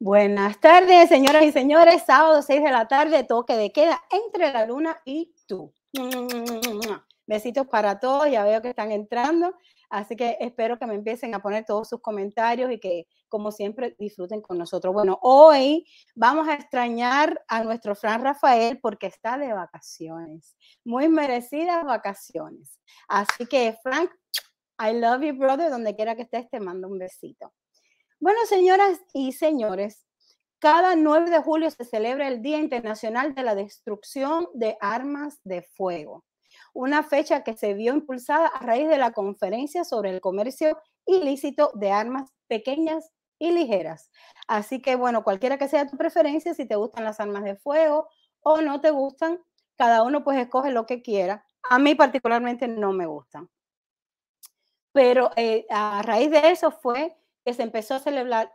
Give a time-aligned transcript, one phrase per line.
[0.00, 2.02] Buenas tardes, señoras y señores.
[2.04, 5.72] Sábado 6 de la tarde, toque de queda entre la luna y tú.
[7.26, 9.54] Besitos para todos, ya veo que están entrando,
[9.88, 13.94] así que espero que me empiecen a poner todos sus comentarios y que, como siempre,
[13.96, 14.92] disfruten con nosotros.
[14.92, 15.86] Bueno, hoy
[16.16, 22.80] vamos a extrañar a nuestro Fran Rafael porque está de vacaciones, muy merecidas vacaciones.
[23.06, 24.10] Así que, Frank,
[24.78, 27.52] I love you, brother, donde quiera que estés, te mando un besito.
[28.24, 30.06] Bueno, señoras y señores,
[30.58, 35.60] cada 9 de julio se celebra el Día Internacional de la Destrucción de Armas de
[35.60, 36.24] Fuego,
[36.72, 41.70] una fecha que se vio impulsada a raíz de la conferencia sobre el comercio ilícito
[41.74, 44.10] de armas pequeñas y ligeras.
[44.48, 48.08] Así que, bueno, cualquiera que sea tu preferencia, si te gustan las armas de fuego
[48.40, 49.38] o no te gustan,
[49.76, 51.44] cada uno pues escoge lo que quiera.
[51.68, 53.50] A mí particularmente no me gustan.
[54.92, 58.50] Pero eh, a raíz de eso fue que se empezó a celebrar,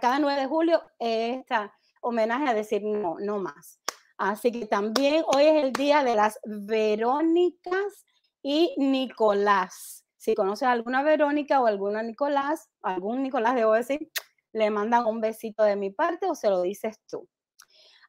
[0.00, 3.80] cada 9 de julio esta homenaje a decir no, no más.
[4.16, 8.04] Así que también hoy es el día de las Verónicas
[8.42, 10.04] y Nicolás.
[10.16, 14.10] Si conoces alguna Verónica o alguna Nicolás, algún Nicolás, debo decir,
[14.52, 17.28] le mandan un besito de mi parte o se lo dices tú.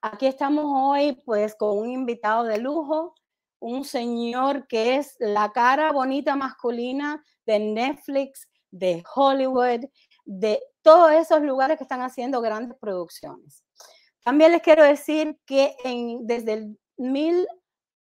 [0.01, 3.15] Aquí estamos hoy pues con un invitado de lujo,
[3.59, 9.85] un señor que es la cara bonita masculina de Netflix, de Hollywood,
[10.25, 13.63] de todos esos lugares que están haciendo grandes producciones.
[14.23, 17.47] También les quiero decir que en, desde el mil,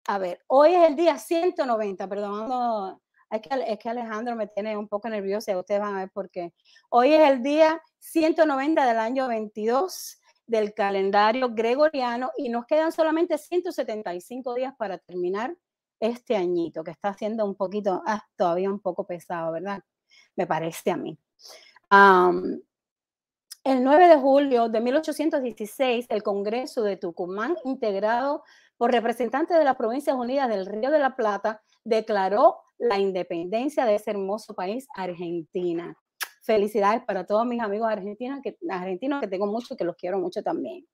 [0.06, 4.76] a ver, hoy es el día 190, perdón, es que, es que Alejandro me tiene
[4.76, 6.52] un poco nerviosa, ustedes van a ver por qué.
[6.90, 13.38] Hoy es el día 190 del año 22 del calendario gregoriano y nos quedan solamente
[13.38, 15.56] 175 días para terminar
[15.98, 19.82] este añito, que está haciendo un poquito, ah, todavía un poco pesado, ¿verdad?
[20.36, 21.18] Me parece a mí
[21.92, 28.44] el 9 de julio de 1816, el Congreso de Tucumán, integrado
[28.78, 33.96] por representantes de las Provincias Unidas del Río de la Plata, declaró la independencia de
[33.96, 35.94] ese hermoso país, Argentina.
[36.42, 40.18] Felicidades para todos mis amigos argentinos que, argentinos que tengo mucho y que los quiero
[40.18, 40.86] mucho también.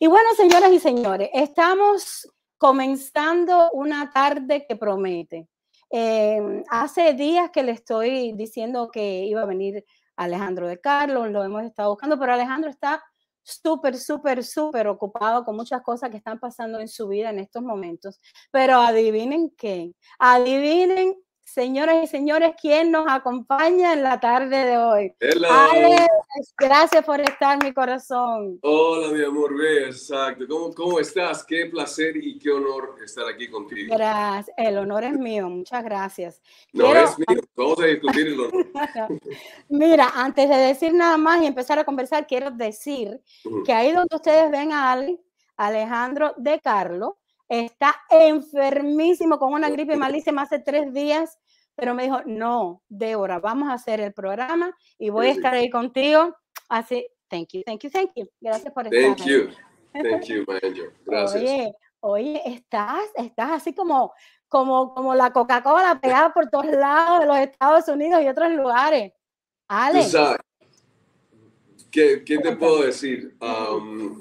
[0.00, 5.48] Y bueno, señoras y señores, estamos comenzando una tarde que promete.
[5.90, 9.84] Em, hace días que le estoy diciendo que iba a venir
[10.18, 13.02] Alejandro de Carlos, lo hemos estado buscando, pero Alejandro está
[13.42, 17.62] súper, súper, súper ocupado con muchas cosas que están pasando en su vida en estos
[17.62, 18.20] momentos.
[18.50, 21.14] Pero adivinen qué, adivinen
[21.48, 25.14] Señoras y señores, ¿quién nos acompaña en la tarde de hoy?
[25.50, 28.58] Alex, gracias por estar, mi corazón.
[28.60, 30.44] Hola, mi amor, exacto.
[30.46, 31.42] ¿Cómo, ¿Cómo estás?
[31.44, 33.96] Qué placer y qué honor estar aquí contigo.
[33.96, 36.42] Gracias, el honor es mío, muchas gracias.
[36.74, 38.52] No es mío, vamos a discutir el honor.
[39.70, 43.22] Mira, antes de decir nada más y empezar a conversar, quiero decir
[43.64, 45.18] que ahí donde ustedes ven a Ale,
[45.56, 47.14] Alejandro de Carlos,
[47.48, 51.38] está enfermísimo con una gripe malísima hace tres días,
[51.74, 55.70] pero me dijo, no, Débora, vamos a hacer el programa y voy a estar ahí
[55.70, 56.36] contigo.
[56.68, 58.28] Así, thank you, thank you, thank you.
[58.40, 59.48] Gracias por estar Thank you,
[59.92, 60.92] thank you, my angel.
[61.06, 61.42] Gracias.
[61.42, 64.12] Oye, oye, estás, estás así como,
[64.48, 69.12] como, como la Coca-Cola pegada por todos lados de los Estados Unidos y otros lugares.
[69.68, 70.04] Ale.
[71.90, 73.36] ¿Qué, ¿Qué, te puedo decir?
[73.40, 74.20] Um,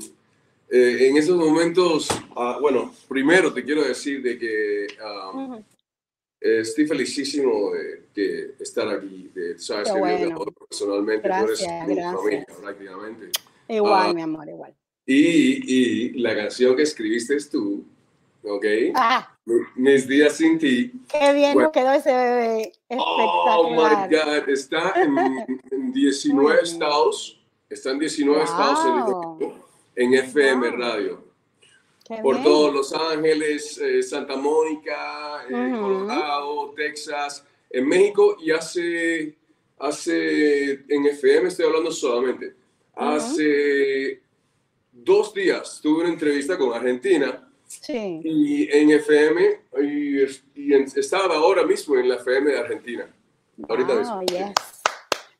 [0.69, 4.87] eh, en esos momentos, ah, bueno, primero te quiero decir de que
[5.33, 5.63] um,
[6.39, 7.71] estoy felicísimo
[8.13, 10.43] de, estar aquí, de, sabes, bueno.
[10.69, 13.29] personalmente, gracias, tú eres familia prácticamente.
[13.69, 14.75] Igual, ah, mi amor, igual.
[15.05, 17.85] Y, y, la canción que escribiste es tú,
[18.43, 18.65] ¿ok?
[18.95, 19.37] Ah.
[19.75, 20.91] Mis días sin ti.
[21.09, 22.73] Qué bien nos quedó ese bebé.
[22.89, 27.39] Oh my God, está en, 19 estados,
[27.69, 29.66] está en 19 estados en
[29.97, 31.25] en FM Radio.
[32.21, 39.35] por todos Los Ángeles, eh, Santa Mónica, eh, Colorado, Texas, en México y hace,
[39.77, 42.55] hace, en FM estoy hablando solamente,
[42.95, 44.21] hace
[44.93, 47.45] dos días tuve una entrevista con Argentina
[47.89, 50.21] y en FM y,
[50.97, 53.13] estaba ahora mismo en la FM de Argentina.
[53.67, 54.21] Ahorita mismo.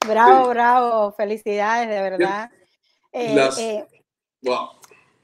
[0.05, 2.51] Bravo, bravo, felicidades, de verdad.
[3.13, 3.85] Eh,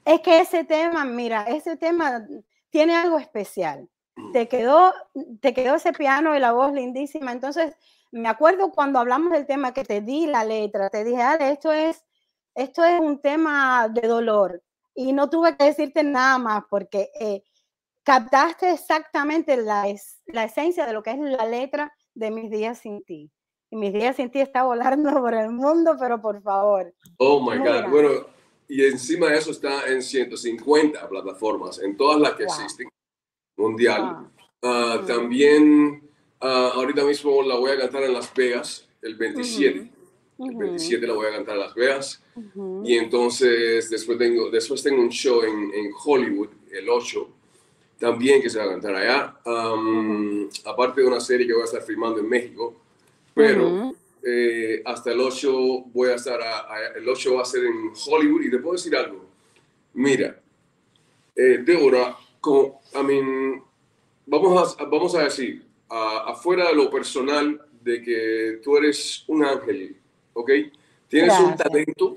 [0.04, 2.26] es que ese tema, mira, ese tema
[2.70, 3.88] tiene algo especial.
[4.32, 4.92] Te quedó,
[5.40, 7.32] te quedó ese piano y la voz lindísima.
[7.32, 7.74] Entonces,
[8.12, 11.72] me acuerdo cuando hablamos del tema que te di la letra, te dije, Ale, esto
[11.72, 12.04] es,
[12.54, 14.62] esto es un tema de dolor.
[14.94, 17.42] Y no tuve que decirte nada más porque eh,
[18.04, 19.86] captaste exactamente la,
[20.26, 23.32] la esencia de lo que es la letra de mis días sin ti.
[23.70, 26.94] y mis días sin ti está volando por el mundo, pero por favor.
[27.18, 27.90] Oh my God.
[27.90, 28.33] Bueno,
[28.68, 32.88] y encima de eso está en 150 plataformas, en todas las que existen,
[33.56, 34.28] mundial.
[34.62, 35.06] Ah, mm.
[35.06, 39.90] También ah, ahorita mismo la voy a cantar en Las Vegas, el 27.
[40.36, 42.22] El 27 la voy a cantar en Las Vegas.
[42.84, 47.28] Y entonces después tengo, después tengo un show en, en Hollywood, el 8
[47.98, 49.36] también que se va a cantar allá.
[50.64, 52.74] Aparte de una serie que voy a estar filmando en México,
[53.32, 53.94] pero
[54.26, 55.52] eh, hasta el 8
[55.92, 56.40] voy a estar,
[56.96, 59.26] el 8 va a ser en Hollywood y te puedo decir algo.
[59.94, 60.40] Mira,
[61.36, 63.62] eh, Débora, como, I mean,
[64.26, 69.96] vamos, a, vamos a decir, afuera de lo personal, de que tú eres un ángel,
[70.32, 70.50] ¿ok?
[71.06, 72.16] Tienes un talento,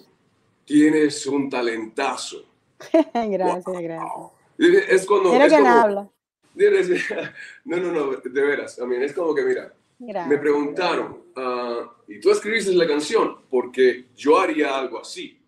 [0.66, 2.46] tienes un talentazo.
[3.14, 4.12] gracias, gracias.
[4.58, 5.34] Es cuando...
[5.34, 6.10] Mira quién habla.
[7.66, 8.80] No, no, no, de veras.
[8.80, 13.38] I es como que, mira, me preguntaron, ah, ¿y tú escribiste la canción?
[13.50, 15.40] Porque yo haría algo así.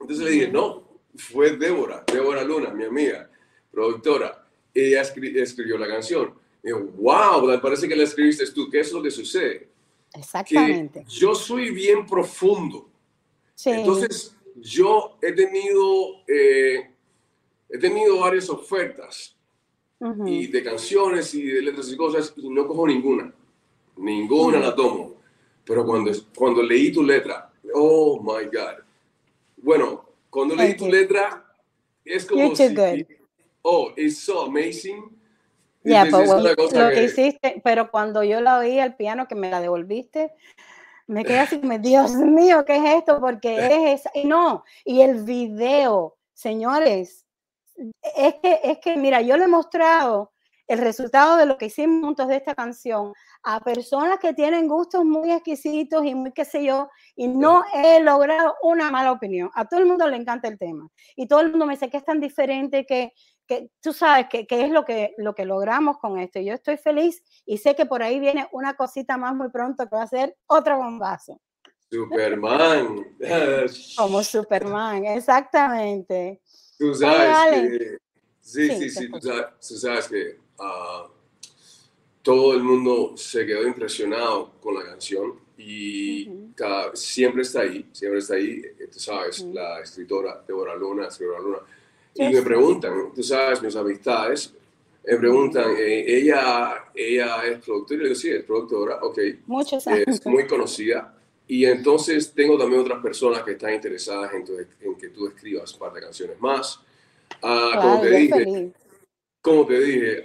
[0.00, 3.30] Entonces le dije, no, fue Débora, Débora Luna, mi amiga,
[3.70, 4.46] productora.
[4.74, 6.34] Ella escribió la canción.
[6.62, 8.70] Y yo, wow, parece que la escribiste tú.
[8.70, 9.68] ¿Qué es lo que sucede?
[10.14, 11.04] Exactamente.
[11.08, 12.88] yo soy bien profundo.
[13.54, 13.70] Sí.
[13.70, 16.92] Entonces, yo he tenido eh,
[17.72, 19.34] he tenido varias ofertas
[20.26, 23.32] y de canciones y de letras y cosas y no cojo ninguna.
[24.02, 25.14] Ninguna la tomo.
[25.64, 28.82] Pero cuando, cuando leí tu letra, oh my God.
[29.56, 31.44] Bueno, cuando leí tu letra,
[32.04, 32.74] es como si,
[33.62, 35.04] oh, it's so amazing.
[35.84, 40.32] Yeah, lo que, hiciste, pero cuando yo la oí al piano que me la devolviste,
[41.06, 43.20] me quedé así, Dios mío, ¿qué es esto?
[43.20, 47.26] Porque es esa, y no, y el video, señores,
[48.16, 50.31] es que, es que, mira, yo le he mostrado
[50.66, 53.12] el resultado de lo que hicimos juntos de esta canción
[53.42, 58.00] a personas que tienen gustos muy exquisitos y muy qué sé yo, y no he
[58.00, 59.50] logrado una mala opinión.
[59.54, 60.88] A todo el mundo le encanta el tema.
[61.16, 63.12] Y todo el mundo me dice que es tan diferente que,
[63.46, 66.40] que tú sabes que, que, es lo que, lo que logramos con esto.
[66.40, 69.96] Yo estoy feliz y sé que por ahí viene una cosita más muy pronto que
[69.96, 71.40] va a ser otro bombazo.
[71.92, 73.04] Superman.
[73.96, 76.40] Como Superman, exactamente.
[76.78, 77.98] Tú sabes que,
[78.40, 81.08] sí, sí, sí, tú sabes, que ah,
[82.22, 86.28] todo el mundo se quedó impresionado con la canción y
[86.94, 91.58] siempre está ahí, siempre está ahí, eh, tú sabes, la escritora Deborah Luna, Deborah Luna,
[92.14, 94.54] y me preguntan, tú sabes, mis amistades,
[95.04, 100.24] me preguntan, eh, ella, ella es productora, yo digo, sí, es productora, ok, Muchos es
[100.26, 101.16] muy conocida,
[101.46, 104.44] y entonces tengo también otras personas que están interesadas en,
[104.80, 106.80] en que tú escribas un par de canciones más.
[107.42, 108.72] Uh, como, te dije,
[109.42, 110.22] como, te dije,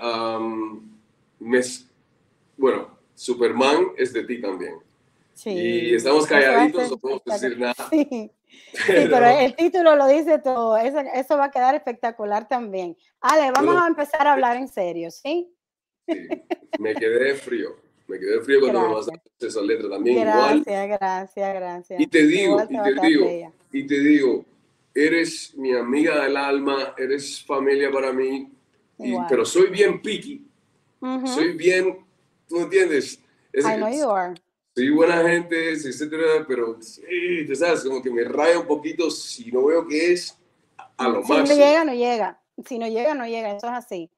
[2.55, 4.75] bueno, Superman es de ti también.
[5.33, 7.75] Sí, y estamos calladitos, no podemos decir nada.
[7.89, 8.31] Sí.
[8.87, 10.77] pero, el título lo dice todo.
[10.77, 12.97] Eso, eso, va a quedar espectacular también.
[13.19, 15.53] Ale, vamos a empezar a hablar en serio, ¿sí?
[16.07, 16.17] sí
[16.79, 17.75] me quedé frío
[18.07, 20.21] me quedé frío cuando me mandaste esa letra también.
[20.21, 20.87] Gracias, igual.
[20.87, 21.99] gracias, gracias.
[21.99, 24.45] Y te digo, y te digo, y te digo,
[24.93, 28.49] eres mi amiga del alma, eres familia para mí,
[29.29, 30.47] pero soy bien picky,
[31.25, 32.05] soy bien,
[32.47, 33.19] ¿tú entiendes?
[33.53, 34.33] Es, I know you are.
[34.75, 39.65] Soy buena gente, etcétera, pero sí, sabes, como que me raya un poquito si no
[39.65, 40.37] veo que es
[40.97, 41.45] a lo máximo.
[41.47, 42.41] Si no llega, no llega.
[42.65, 43.55] Si no llega, no llega.
[43.55, 44.11] Eso es así.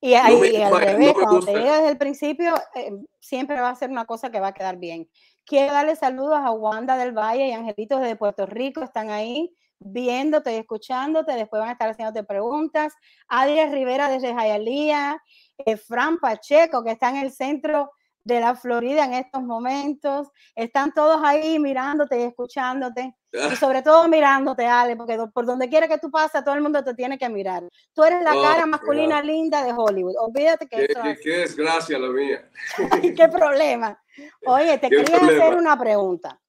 [0.00, 3.88] Y, ahí, al revés, cuando te llega desde el principio, eh, siempre va a ser
[3.88, 5.08] una cosa que va a quedar bien.
[5.46, 10.52] Quiero darle saludos a Wanda del Valle y Angelitos de Puerto Rico, están ahí viéndote
[10.52, 12.94] y escuchándote, después van a estar haciéndote preguntas.
[13.28, 15.22] Adrián Rivera desde Jayalía,
[15.58, 17.90] eh, Fran Pacheco, que está en el centro
[18.24, 20.28] de la Florida en estos momentos.
[20.54, 23.14] Están todos ahí mirándote y escuchándote.
[23.32, 23.56] Y ah.
[23.56, 26.94] sobre todo mirándote, Ale, porque por donde quiera que tú pases, todo el mundo te
[26.94, 27.64] tiene que mirar.
[27.92, 30.14] Tú eres la oh, cara masculina linda de Hollywood.
[30.18, 31.20] Olvídate que eso es.
[31.20, 32.48] Qué desgracia la mía.
[33.16, 34.00] qué problema.
[34.46, 36.40] Oye, te quería hacer una pregunta.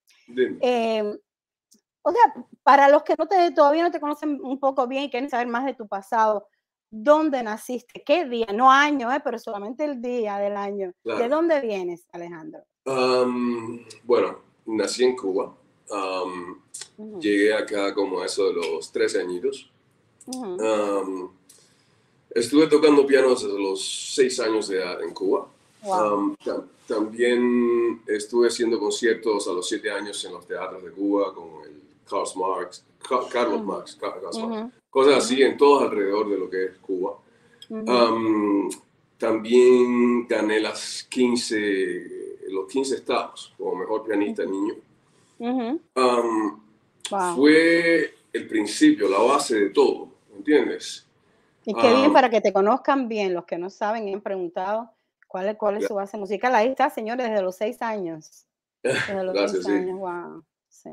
[0.61, 1.17] Eh,
[2.07, 5.09] o sea, para los que no te, todavía no te conocen un poco bien y
[5.09, 6.47] quieren saber más de tu pasado,
[6.91, 10.93] dónde naciste, qué día, no año, eh, pero solamente el día del año.
[11.03, 12.59] ¿De dónde vienes, Alejandro?
[14.03, 15.55] bueno, nací en Cuba.
[17.19, 19.71] Llegué acá como eso de los 13 añitos.
[22.29, 25.47] estuve tocando piano desde los 6 años de edad en Cuba.
[26.87, 31.74] también estuve haciendo conciertos a los 7 años en los teatros de Cuba con el
[32.07, 32.85] Carlos Marx,
[33.31, 33.99] Carlos Marx,
[34.89, 37.17] cosas así en todos alrededor de lo que es Cuba.
[39.17, 44.75] también gané las 15, los 15 estados como mejor pianista niño.
[47.35, 51.05] Fue el principio, la base de todo, ¿entiendes?
[51.65, 54.91] Y qué bien para que te conozcan bien, los que no saben y han preguntado
[55.27, 56.53] cuál es, cuál es su base musical.
[56.53, 58.45] Ahí está, señores, desde los seis años.
[58.83, 60.43] Desde los Gracias, años, wow.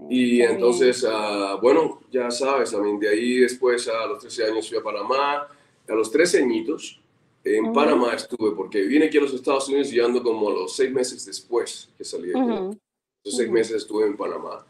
[0.09, 4.79] Y entonces, uh, bueno, ya sabes, también de ahí después a los 13 años fui
[4.79, 5.49] a Panamá,
[5.89, 7.03] a los 13 añitos
[7.45, 10.77] en Panamá estuve, porque vine aquí a los Estados Unidos y ando como a los
[10.77, 12.79] seis meses después que salí de aquí.
[13.25, 14.65] Los seis meses estuve en Panamá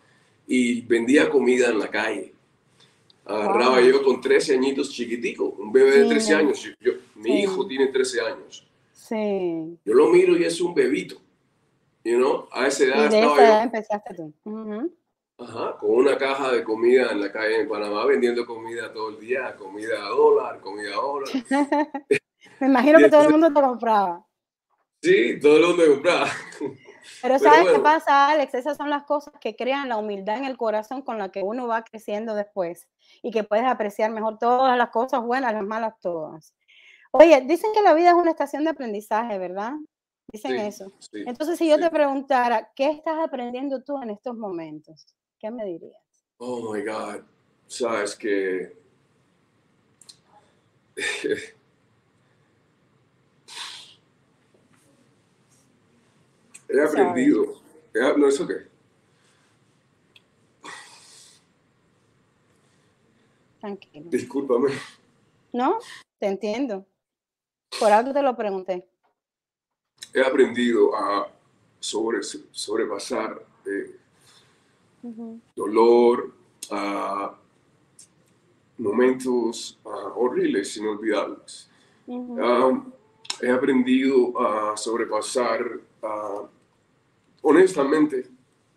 [0.46, 2.32] y vendía comida en la calle.
[3.24, 6.68] Agarraba yo con 13 añitos chiquitico, un bebé de 13 años.
[6.80, 8.66] Yo, mi hijo tiene 13 años.
[8.92, 9.78] Sí.
[9.84, 11.16] Yo lo miro y es un bebito.
[12.04, 12.48] You know?
[12.50, 14.32] A esa edad y de esa edad empezaste tú.
[15.38, 19.18] Ajá, con una caja de comida en la calle en Panamá, vendiendo comida todo el
[19.18, 21.28] día, comida a dólar, comida a dólar.
[22.60, 24.24] Me imagino que todo el mundo te compraba.
[25.02, 26.28] Sí, todo el mundo te compraba.
[27.20, 28.54] Pero ¿sabes qué pasa, Alex?
[28.54, 31.66] Esas son las cosas que crean la humildad en el corazón con la que uno
[31.66, 32.86] va creciendo después
[33.22, 36.54] y que puedes apreciar mejor todas las cosas buenas, las malas, todas.
[37.10, 39.72] Oye, dicen que la vida es una estación de aprendizaje, ¿verdad?
[40.32, 40.92] Dicen eso.
[41.12, 45.06] Entonces, si yo te preguntara, ¿qué estás aprendiendo tú en estos momentos?
[45.42, 46.00] ¿Qué me dirías?
[46.38, 47.22] Oh my God.
[47.66, 48.76] Sabes que.
[56.68, 57.60] He aprendido.
[58.16, 58.52] no, es ok.
[63.58, 64.10] Tranquilo.
[64.10, 64.70] Discúlpame.
[65.52, 65.80] No,
[66.20, 66.86] te entiendo.
[67.80, 68.86] Por algo te lo pregunté.
[70.14, 71.32] He aprendido a
[71.80, 74.01] sobre, sobrepasar eh,
[75.54, 76.32] dolor,
[76.70, 77.34] a
[78.78, 81.68] momentos horribles, inolvidables.
[83.40, 85.80] he aprendido a sobrepasar,
[87.42, 88.26] honestamente,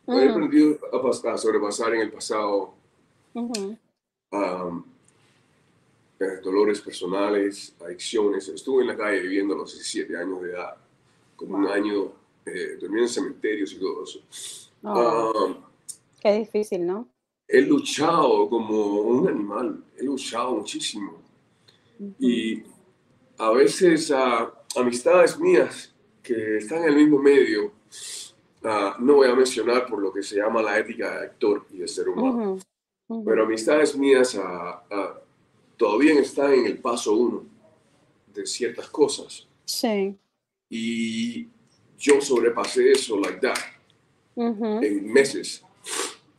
[0.08, 2.74] he aprendido a, sobrepasar en el pasado
[6.18, 8.48] eh, dolores personales, adicciones.
[8.48, 10.78] Estuve en la calle viviendo a los 17 años de edad,
[11.36, 12.14] como un año
[12.46, 14.22] eh, en cementerios y todo eso.
[16.20, 17.10] Qué difícil, ¿no?
[17.48, 21.22] He luchado como un animal, he luchado muchísimo.
[22.20, 22.64] Y
[23.38, 25.94] a veces a amistades mías
[26.24, 27.72] que están en el mismo medio,
[28.64, 31.78] ah, no voy a mencionar por lo que se llama la ética de actor y
[31.78, 32.58] de ser humano,
[33.24, 34.38] pero amistades mías
[35.78, 37.46] todavía están en el paso uno
[38.34, 39.48] de ciertas cosas.
[39.66, 40.18] Sí.
[40.70, 41.48] Y
[41.98, 43.58] yo sobrepasé eso like that
[44.36, 45.65] en meses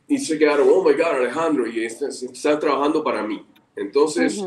[0.07, 3.45] y se quedaron, oh my God, Alejandro, y están, trabajando para mí.
[3.75, 4.41] Entonces,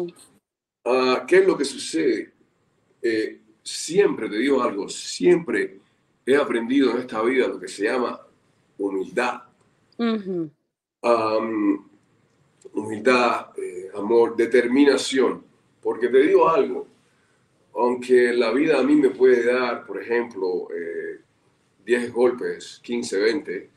[0.85, 2.33] ah, ¿qué es lo que sucede?
[3.03, 5.79] Eh, siempre te digo algo, siempre
[6.25, 8.21] he aprendido en esta vida lo que se llama
[8.79, 9.43] humildad.
[12.73, 15.45] humildad, eh, amor, determinación.
[15.83, 16.87] Porque te digo algo,
[17.75, 20.69] aunque la vida a mí me puede dar, por ejemplo,
[21.85, 23.71] 10 eh, golpes, 15, 20,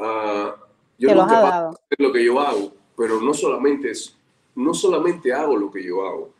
[0.00, 0.67] uh,
[0.98, 4.16] yo lo ha lo que yo hago, pero no solamente, es,
[4.56, 6.34] no solamente hago lo que yo hago,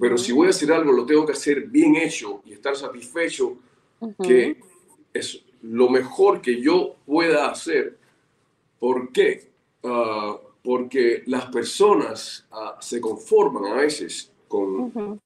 [0.00, 3.58] pero si voy a hacer algo, lo tengo que hacer bien hecho y estar satisfecho
[4.22, 4.60] que
[5.12, 7.98] es lo mejor que yo pueda hacer.
[8.78, 9.50] ¿Por qué?
[9.84, 15.20] Ah, porque las personas ah, se conforman a veces con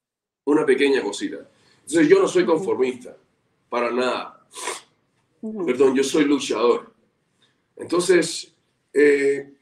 [0.45, 1.37] una pequeña cosita.
[1.81, 3.15] Entonces yo no soy conformista,
[3.69, 4.45] para nada.
[5.65, 6.91] Perdón, yo soy luchador.
[7.75, 8.53] Entonces,
[8.99, 9.53] eh,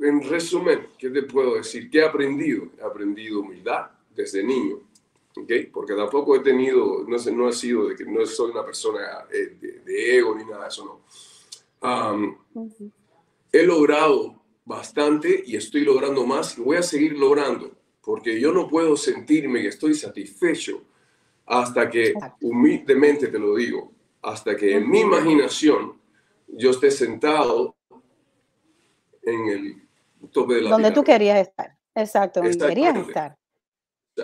[0.00, 1.88] en resumen, ¿qué te puedo decir?
[1.88, 2.68] ¿Qué he aprendido?
[2.78, 4.80] He aprendido humildad desde niño,
[5.36, 5.66] ¿okay?
[5.66, 9.00] Porque tampoco he tenido, no, sé, no he sido de que no soy una persona
[9.32, 12.38] eh, de, ego ni nada de eso, no.
[13.52, 17.70] He logrado bastante y estoy logrando más y voy a seguir logrando,
[18.02, 20.82] porque yo no puedo sentirme que estoy satisfecho
[21.46, 26.00] hasta que, humildemente te lo digo, hasta que en mi imaginación
[26.48, 27.76] yo esté sentado
[29.26, 31.76] en el tope de la Donde tú querías estar.
[31.94, 33.36] Exacto, donde querías estar.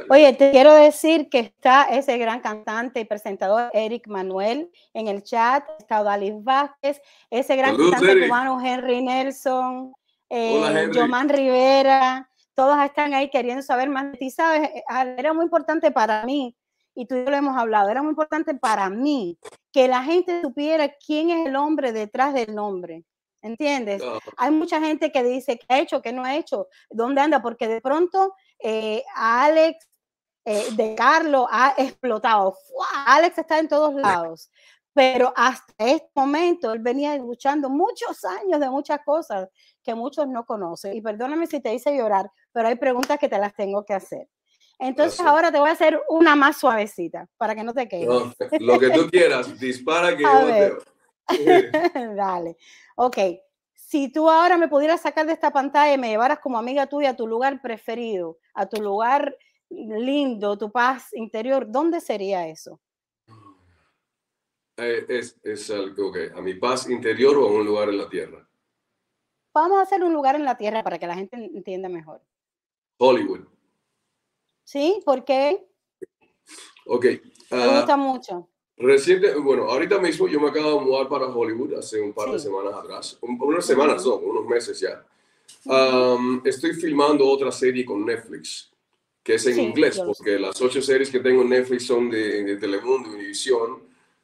[0.08, 5.24] Oye, te quiero decir que está ese gran cantante y presentador Eric Manuel en el
[5.24, 9.92] chat, está Odalis Vázquez, ese gran cantante cubano Henry Nelson,
[10.28, 10.90] eh,
[11.28, 14.68] Rivera, todos están ahí queriendo saber más de ti, ¿sabes?
[14.68, 14.84] Eh,
[15.16, 16.56] era muy importante para mí,
[16.94, 19.38] y tú y yo lo hemos hablado, era muy importante para mí
[19.72, 23.04] que la gente supiera quién es el hombre detrás del nombre.
[23.42, 24.02] ¿Entiendes?
[24.36, 27.68] Hay mucha gente que dice qué ha hecho, qué no ha hecho, dónde anda, porque
[27.68, 29.88] de pronto eh, Alex
[30.44, 32.56] eh, de Carlos ha explotado.
[33.06, 34.50] Alex está en todos lados.
[34.92, 39.48] pero hasta este momento él venía luchando muchos años de muchas cosas
[39.82, 40.94] que muchos no conocen.
[40.94, 44.28] Y perdóname si te hice llorar, pero hay preguntas que te las tengo que hacer.
[44.78, 48.08] Entonces ahora te voy a hacer una más suavecita para que no te quedes.
[48.60, 50.78] lo que tú quieras, dispara que yo
[52.16, 52.56] Dale.
[52.96, 53.18] Ok.
[53.74, 57.10] Si tú ahora me pudieras sacar de esta pantalla y me llevaras como amiga tuya
[57.10, 59.36] a tu lugar preferido, a tu lugar
[59.68, 62.80] lindo, tu paz interior, ¿dónde sería eso?
[64.76, 68.08] Eh, es, es algo que a mi paz interior o a un lugar en la
[68.08, 68.48] tierra.
[69.52, 72.22] Vamos a hacer un lugar en la tierra para que la gente entienda mejor.
[72.98, 73.46] Hollywood.
[74.64, 75.02] ¿Sí?
[75.04, 75.66] ¿Por qué?
[76.86, 77.04] Ok.
[77.50, 78.49] Me ah, gusta mucho.
[78.80, 82.38] Reciente, bueno, ahorita mismo yo me acabo de mudar para Hollywood hace un par de
[82.38, 83.18] semanas atrás.
[83.20, 85.04] unas semanas, no, unos meses ya.
[86.44, 88.72] estoy filmando otra serie con Netflix,
[89.22, 92.56] que es en inglés, porque las ocho series que tengo en Netflix son de, de
[92.56, 93.82] Telemundo, Univision,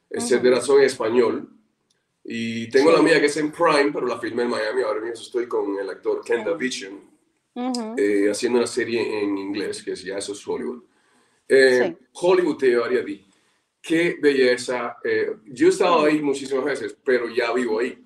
[0.09, 1.47] etcétera, son en español.
[2.23, 4.81] Y tengo la mía que es en Prime, pero la filmé en Miami.
[4.81, 6.99] Ahora mismo estoy con el actor Ken Davidian,
[7.95, 10.81] eh, haciendo una serie en inglés, que es ya eso es Hollywood.
[11.47, 13.26] Eh, Hollywood te llevaría a ti
[13.87, 14.97] qué belleza.
[15.03, 17.97] Eh, yo he estado ahí muchísimas veces, pero ya vivo ahí.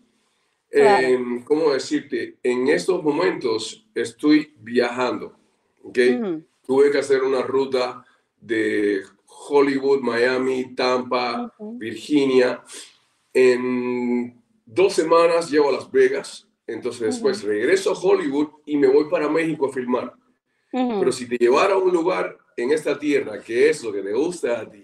[0.69, 2.37] Em, ¿Cómo decirte?
[2.43, 5.35] En estos momentos estoy viajando.
[5.83, 6.19] ¿okay?
[6.65, 8.05] Tuve que hacer una ruta
[8.39, 12.63] de Hollywood, Miami, Tampa, Virginia.
[13.33, 16.47] En dos semanas llego a Las Vegas.
[16.67, 20.13] Entonces después regreso a Hollywood y me voy para México a filmar.
[20.71, 24.13] Pero si te llevara a un lugar en esta tierra que es lo que te
[24.13, 24.80] gusta a ti,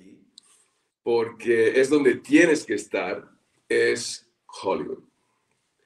[1.07, 3.23] porque es donde tienes que estar,
[3.69, 4.29] es
[4.61, 5.05] Hollywood.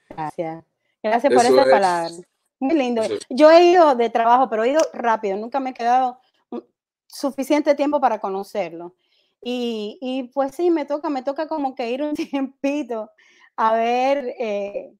[0.09, 0.65] Gracias.
[1.03, 2.09] Gracias por esa palabra.
[2.59, 3.03] Muy lindo.
[3.29, 5.37] Yo he ido de trabajo, pero he ido rápido.
[5.37, 6.19] Nunca me he quedado
[7.05, 8.95] suficiente tiempo para conocerlo.
[9.43, 13.11] Y, y pues sí, me toca, me toca como que ir un tiempito
[13.55, 14.91] a ver, eh,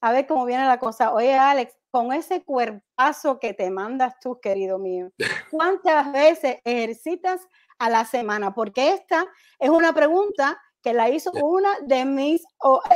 [0.00, 1.14] a ver cómo viene la cosa.
[1.14, 5.10] Oye, Alex, con ese cuerpazo que te mandas tú, querido mío,
[5.50, 7.40] ¿cuántas veces ejercitas
[7.78, 8.54] a la semana?
[8.54, 9.26] Porque esta
[9.58, 12.44] es una pregunta que la hizo una de mis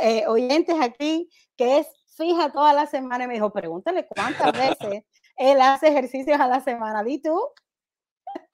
[0.01, 5.03] eh, oyentes aquí, que es fija toda la semana y me dijo, pregúntale cuántas veces
[5.37, 7.03] él hace ejercicios a la semana.
[7.03, 7.39] ¿Di tú?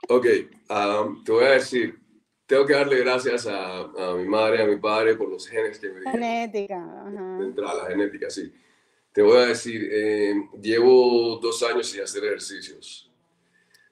[0.07, 0.25] Ok,
[0.69, 1.99] um, te voy a decir,
[2.45, 5.89] tengo que darle gracias a, a, mi madre, a mi padre por los genes que
[5.89, 6.13] me dieron.
[6.13, 6.77] Genética.
[6.77, 7.75] Ajá.
[7.75, 8.51] la genética, sí.
[9.11, 13.11] Te voy a decir, eh, llevo dos años sin hacer ejercicios.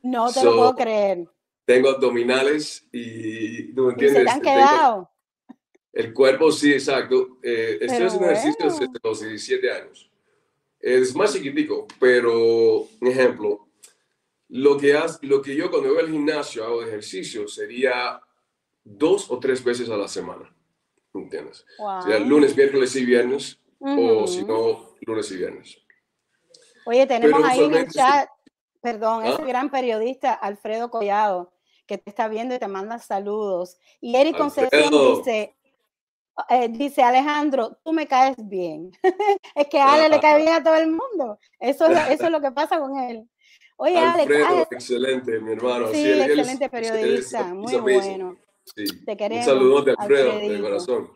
[0.03, 1.27] No te lo puedo creer
[1.67, 4.21] tengo abdominales y no entiendes.
[4.21, 5.11] ¿Y se han quedado?
[5.91, 7.39] El cuerpo, sí, exacto.
[7.43, 10.09] Eh, estoy haciendo ejercicios desde los 17 años.
[10.79, 13.67] Es más chiquitico, pero, un ejemplo,
[14.47, 18.21] lo que, lo que yo cuando voy al gimnasio hago de ejercicio sería
[18.85, 20.55] dos o tres veces a la semana.
[21.13, 21.65] ¿Entiendes?
[21.79, 22.01] Wow.
[22.03, 25.77] Sería lunes, miércoles y viernes, o si no, lunes y viernes.
[26.85, 28.29] Oye, tenemos ahí en el chat,
[28.81, 29.45] perdón, ese ¿Ah?
[29.45, 31.53] gran periodista Alfredo Collado,
[31.85, 33.77] que te está viendo y te manda saludos.
[33.99, 35.55] Y Eric Concepción dice,
[36.49, 38.91] eh, dice Alejandro, tú me caes bien.
[39.55, 41.39] es que a Ale le cae bien a todo el mundo.
[41.59, 43.27] Eso, eso es lo que pasa con él.
[43.77, 45.87] Oye, Alfredo, excelente, mi hermano.
[45.91, 48.37] Sí, excelente periodista, muy bueno.
[49.05, 49.47] Te queremos.
[49.47, 51.11] Un saludo de Alfredo, de corazón.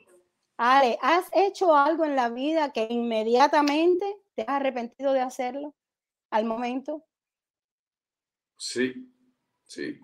[0.63, 5.74] Ale, ¿has hecho algo en la vida que inmediatamente te has arrepentido de hacerlo
[6.30, 7.04] al momento?
[8.58, 9.12] Sí,
[9.63, 10.00] sí.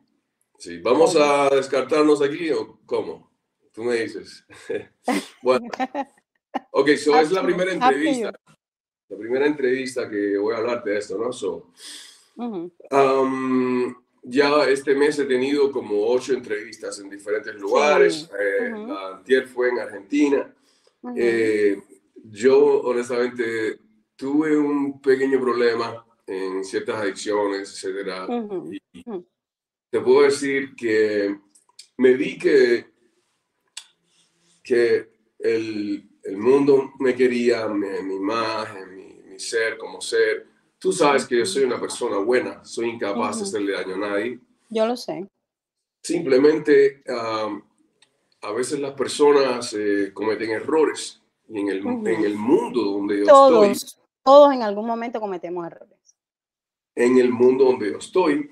[0.58, 3.32] Sí, ¿vamos a descartarnos aquí o cómo?
[3.72, 4.44] Tú me dices.
[5.44, 5.68] bueno,
[6.72, 8.32] ok, so es la primera entrevista.
[9.10, 11.32] La primera entrevista que voy a hablarte de esto, ¿no?
[11.32, 11.72] So,
[12.36, 13.96] um,
[14.28, 18.30] ya este mes he tenido como ocho entrevistas en diferentes lugares.
[18.40, 20.54] Eh, la antier fue en Argentina.
[21.16, 21.82] Eh,
[22.24, 23.80] yo, honestamente,
[24.16, 28.28] tuve un pequeño problema en ciertas adicciones, etcétera.
[28.92, 29.04] y,
[29.90, 31.40] te puedo decir que
[31.98, 32.88] me vi que,
[34.62, 35.10] que
[35.40, 40.46] el, el mundo me quería, mi, imagen, mi, ser como ser.
[40.80, 44.40] Tú sabes que yo soy una persona buena, soy incapaz de hacerle daño a nadie.
[44.70, 45.28] Yo lo sé.
[46.02, 47.04] Simplemente
[48.42, 53.24] a veces las personas eh, cometen errores y en el, en el mundo donde yo
[53.24, 53.92] estoy.
[54.24, 55.98] Todos en algún momento cometemos errores.
[56.96, 58.50] En el mundo donde yo estoy,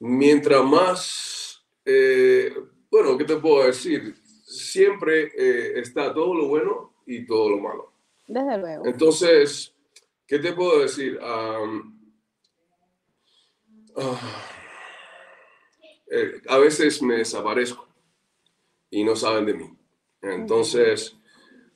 [0.00, 2.52] mientras más, eh,
[2.90, 4.14] bueno, ¿qué te puedo decir?
[4.44, 7.92] Siempre eh, está todo lo bueno y todo lo malo.
[8.26, 8.86] Desde luego.
[8.86, 9.74] Entonces,
[10.28, 11.18] ¿qué te puedo decir?
[11.20, 11.64] Ah,
[16.10, 17.88] eh, a veces me desaparezco
[18.90, 19.76] y no saben de mí.
[20.22, 21.16] Entonces,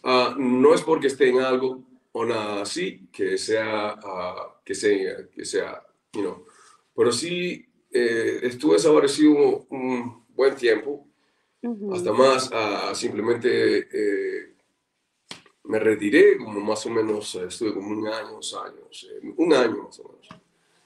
[0.04, 5.28] ah, no es porque esté en algo o nada así que sea, uh, que sea,
[5.30, 6.46] que sea, you know,
[6.94, 11.06] pero sí eh, estuve desaparecido un, buen tiempo,
[11.92, 12.50] hasta más
[12.98, 14.51] simplemente eh,
[15.64, 19.98] me retiré, como más o menos, estuve como un año, dos años, un año más
[20.00, 20.28] o menos.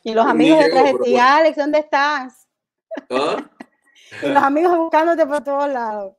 [0.02, 2.48] ¿Y los amigos de Traje Alex, dónde estás?
[3.10, 3.50] ¿Ah?
[4.22, 6.14] los amigos buscándote por todos lados.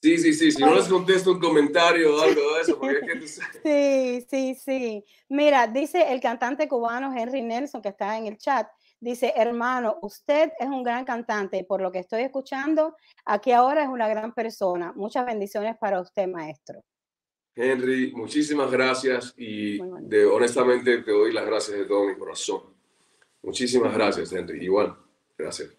[0.00, 3.40] Sí, sí, sí, si no les contesto un comentario o algo de eso, porque es
[3.64, 5.04] Sí, sí, sí.
[5.28, 8.68] Mira, dice el cantante cubano Henry Nelson, que está en el chat,
[9.00, 13.82] dice, hermano, usted es un gran cantante y por lo que estoy escuchando, aquí ahora
[13.82, 14.92] es una gran persona.
[14.94, 16.84] Muchas bendiciones para usted, maestro.
[17.60, 22.62] Henry, muchísimas gracias y de, honestamente te doy las gracias de todo mi corazón.
[23.42, 24.64] Muchísimas gracias, Henry.
[24.64, 24.96] Igual,
[25.36, 25.70] gracias.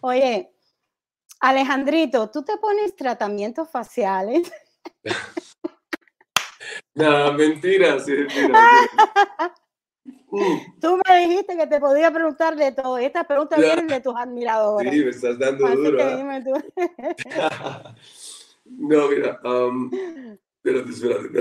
[0.00, 0.52] Oye,
[1.40, 4.52] Alejandrito, ¿tú te pones tratamientos faciales?
[6.94, 8.12] no, mentira, sí,
[10.80, 12.96] Tú me dijiste que te podía preguntar de todo.
[12.96, 14.92] Estas preguntas vienen de tus admiradores.
[14.92, 16.00] Sí, me estás dando duro.
[16.00, 16.44] ¿eh?
[18.64, 19.90] no, mira, um,
[20.64, 21.40] espérate, espérate.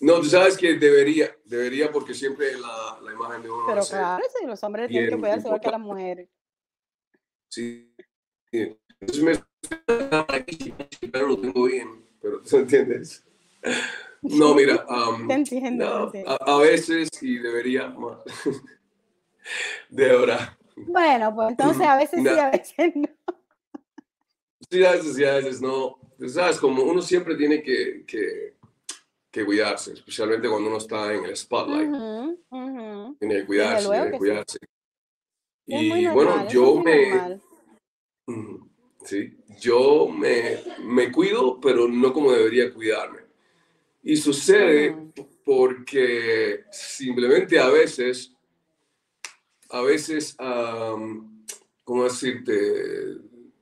[0.00, 3.64] no, tú sabes que debería, debería porque siempre la, la imagen de uno.
[3.66, 6.28] Pero claro, sí, los hombres tienen que poder saber que las mujeres.
[7.48, 7.94] Sí.
[8.52, 9.48] Entonces me
[11.12, 13.24] pero lo tengo bien, pero ¿tú entiendes?
[14.22, 18.18] No, mira, um, entiendo, a, veces y debería más.
[19.88, 20.58] De ahora.
[20.76, 23.08] Bueno, pues entonces a veces sí, a veces no.
[24.70, 25.97] Sí, a veces sí, a veces no.
[26.26, 28.54] Sabes, como uno siempre tiene que, que,
[29.30, 31.90] que cuidarse, especialmente cuando uno está en el spotlight.
[33.18, 34.58] Tiene que cuidarse, tiene que cuidarse.
[35.66, 37.40] Y bueno, yo me...
[39.04, 43.20] Sí, yo me, me, cuido, pero no como debería cuidarme.
[44.02, 44.94] Y sucede
[45.44, 48.34] porque simplemente a veces,
[49.70, 50.36] a veces,
[51.84, 53.14] ¿cómo decirte?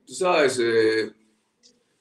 [0.05, 1.13] Tú sabes, eh,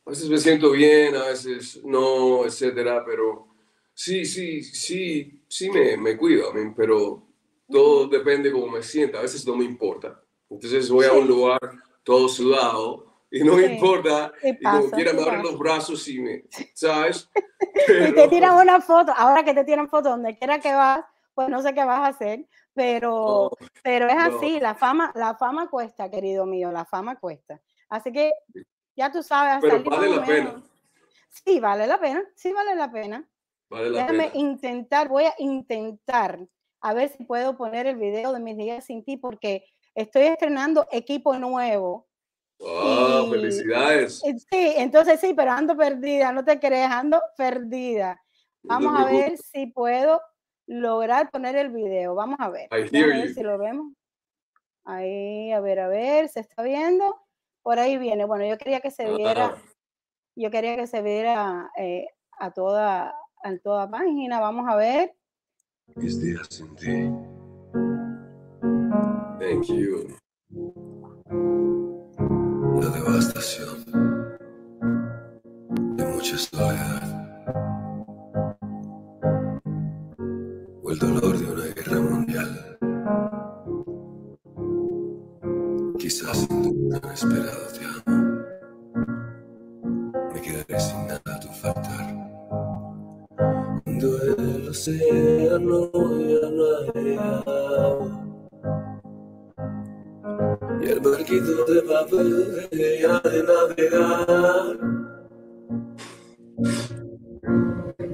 [0.07, 3.49] a veces me siento bien, a veces no, etcétera, pero
[3.93, 7.27] sí, sí, sí, sí me, me cuido, pero
[7.69, 10.23] todo depende cómo me sienta, a veces no me importa.
[10.49, 11.59] Entonces voy a un lugar
[12.05, 16.45] todo sudado y no me importa, y como quiera me abren los brazos y me,
[16.73, 17.29] ¿sabes?
[18.09, 21.49] y te tiran una foto, ahora que te tiran foto donde quiera que vas, pues
[21.49, 23.51] no sé qué vas a hacer, pero,
[23.83, 27.61] pero es así, la fama, la fama cuesta, querido mío, la fama cuesta.
[27.89, 28.33] Así que
[28.97, 29.59] ya tú sabes.
[29.61, 30.63] Pero vale la pena.
[31.29, 33.29] Sí, vale la pena, sí vale la pena.
[33.69, 36.41] Vale la Déjame intentar, voy a intentar
[36.81, 40.87] a ver si puedo poner el video de mis días sin ti porque estoy estrenando
[40.91, 42.07] equipo nuevo.
[42.59, 43.31] ¡Wow!
[43.31, 44.21] ¡Felicidades!
[44.21, 48.23] Sí, entonces sí, pero ando perdida, no te creas, ando perdida.
[48.63, 50.21] Vamos a ver si puedo
[50.67, 52.15] lograr poner el video.
[52.15, 52.69] Vamos a ver.
[52.71, 53.93] a ver si lo vemos.
[54.85, 57.26] Ahí, a ver, a ver, ¿se está viendo?
[57.67, 58.25] Por ahí viene.
[58.25, 59.57] Bueno, yo quería que se viera,
[60.37, 62.07] yo quería que se viera eh,
[62.39, 64.39] a toda, a toda página.
[64.39, 65.17] Vamos a ver.
[65.97, 67.11] Mis días sin ti.
[69.41, 70.17] Thank you.
[72.81, 73.85] La devastación
[75.97, 77.03] de mucha soledad.
[80.85, 82.79] O el dolor de una guerra mundial.
[86.07, 88.45] Quizás tan esperado te amo.
[90.33, 92.07] Me quedaré sin nada a tu faltar.
[93.83, 95.91] Cuando el océano
[96.31, 96.65] ya no
[96.95, 97.19] hay
[100.81, 102.69] y el barquito de papel
[103.03, 104.77] ya de navegar.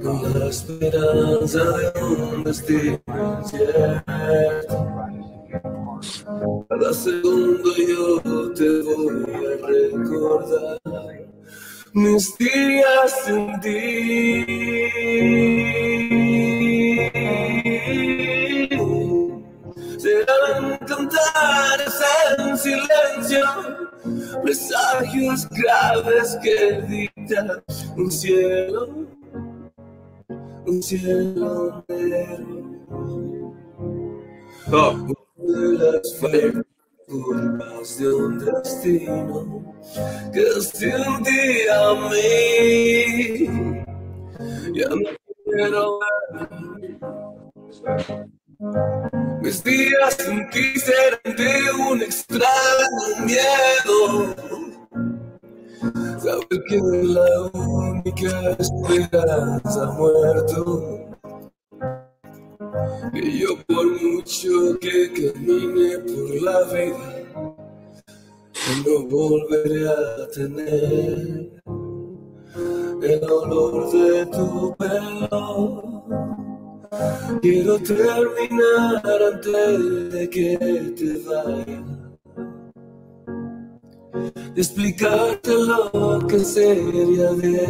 [0.02, 3.02] Con la esperanza de un destino.
[6.92, 10.78] Cada segundo yo te voy a recordar
[11.94, 14.44] mis días sin ti.
[19.96, 21.96] Serán cantares
[22.38, 23.46] en silencio,
[24.42, 27.62] presagios graves que dictan
[27.96, 28.88] un cielo,
[30.66, 32.62] un cielo negro.
[34.70, 35.06] Oh.
[37.12, 39.76] Curvas de un destino
[40.32, 43.46] que sin ti a mí
[44.72, 45.10] ya no
[45.44, 46.48] quiero ver.
[49.42, 51.52] Mis días sin ti serán de
[51.86, 54.34] un extraño miedo.
[56.18, 61.11] Saber que la única esperanza muerto.
[63.12, 67.22] Que yo por mucho que camine por la vida,
[68.84, 71.50] no volveré a tener
[73.02, 76.04] el olor de tu pelo.
[77.42, 80.56] Quiero terminar antes de que
[80.96, 82.02] te vayas.
[84.54, 87.68] Explicarte lo que sería de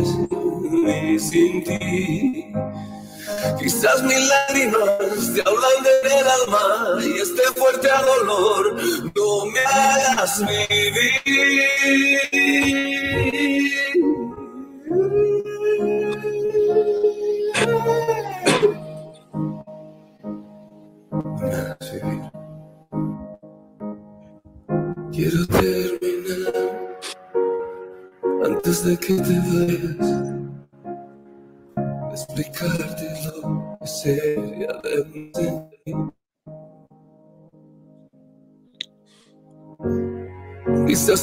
[0.71, 2.53] mí sin ti.
[3.59, 8.77] Quizás mis lágrimas te hablan del alma y este fuerte dolor
[9.15, 11.23] no me hagas vivir.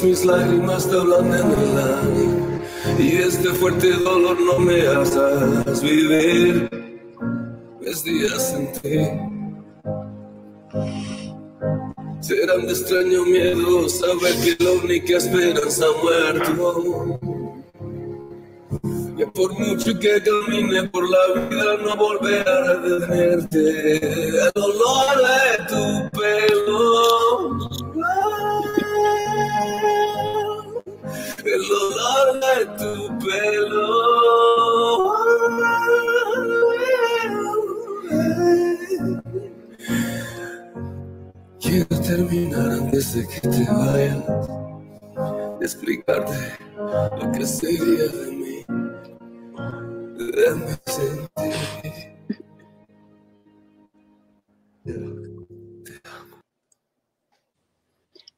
[0.04, 2.60] Mis lágrimas te hablan el alma
[2.98, 6.70] y este fuerte dolor no me hagas vivir
[7.82, 9.00] mis días en ti.
[12.22, 17.20] Serán de extraño miedo saber que la única esperanza ha muerto.
[19.18, 23.98] Y por mucho que camine por la vida no volverá a detenerte.
[23.98, 27.69] El olor de tu pelo.
[31.52, 33.88] El olor de tu pelo.
[41.60, 44.48] Quiero terminar antes de que te vayas,
[45.60, 46.38] de explicarte
[46.78, 48.66] lo que sería de mí,
[50.86, 51.56] sentir.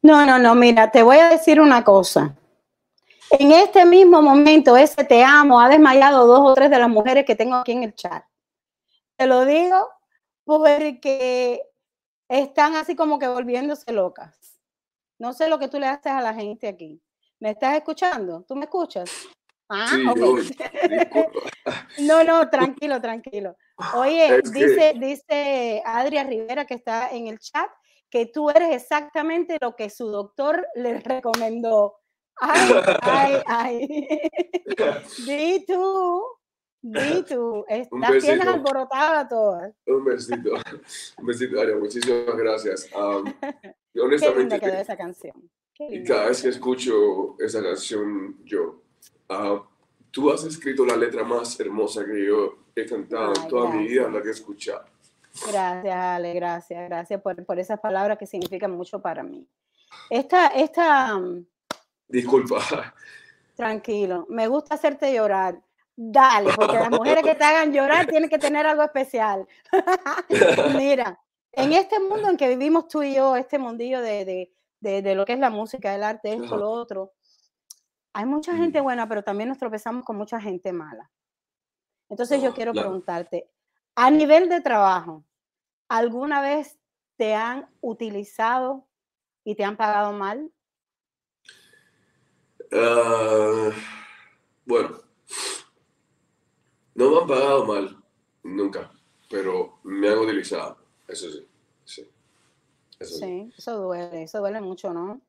[0.02, 2.38] No, no, no, mira, te voy a decir una cosa.
[3.40, 7.26] En este mismo momento, ese te amo ha desmayado dos o tres de las mujeres
[7.26, 8.24] que tengo aquí en el chat.
[9.18, 9.90] Te lo digo
[10.44, 11.62] porque
[12.28, 14.60] están así como que volviéndose locas.
[15.20, 17.02] No sé lo que tú le haces a la gente aquí.
[17.40, 18.44] ¿Me estás escuchando?
[18.48, 19.10] ¿Tú me escuchas?
[19.70, 20.04] Ah, sí,
[22.00, 23.56] no, no, tranquilo, tranquilo.
[23.96, 27.70] Oye, dice, dice Adria Rivera que está en el chat
[28.10, 32.01] que tú eres exactamente lo que su doctor le recomendó.
[32.42, 34.20] Ay, ay, ay.
[35.26, 36.24] Di tú.
[36.84, 39.72] Di tú, estás bien alborotada todas.
[39.86, 40.54] Un besito,
[41.20, 42.90] un besito, Aria, muchísimas gracias.
[42.96, 43.32] Um,
[44.04, 45.52] honestamente, Qué linda esa canción.
[45.78, 48.82] Y cada vez que escucho esa canción, yo,
[49.30, 49.60] uh,
[50.10, 54.10] tú has escrito la letra más hermosa que yo he cantado en toda mi vida,
[54.10, 54.86] la que he escuchado.
[55.52, 59.48] Gracias, Ale, gracias, gracias por, por esas palabras que significan mucho para mí.
[60.10, 61.22] Esta, esta...
[62.12, 62.94] Disculpa.
[63.56, 65.62] Tranquilo, me gusta hacerte llorar
[65.96, 69.48] Dale, porque las mujeres que te hagan llorar tienen que tener algo especial.
[70.76, 71.20] Mira,
[71.52, 75.26] en este mundo en que vivimos tú y yo, este mundillo de, de, de, lo
[75.26, 77.14] que es la música, el arte, esto, lo otro,
[78.14, 78.84] hay mucha gente mm.
[78.84, 81.12] buena, pero también nos tropezamos con mucha gente mala.
[82.10, 83.50] Entonces yo quiero preguntarte,
[83.96, 85.24] a nivel de trabajo,
[85.88, 86.80] ¿alguna vez
[87.16, 88.88] te han utilizado
[89.44, 90.52] y te han pagado mal?
[92.72, 93.70] Ah,
[94.66, 95.02] bueno,
[96.96, 97.98] no me han pagado mal,
[98.44, 98.92] nunca,
[99.30, 101.46] pero me han utilizado, eso sí.
[101.84, 102.10] Sí,
[103.00, 105.20] eso, sí, eso duele, eso duele mucho, ¿no?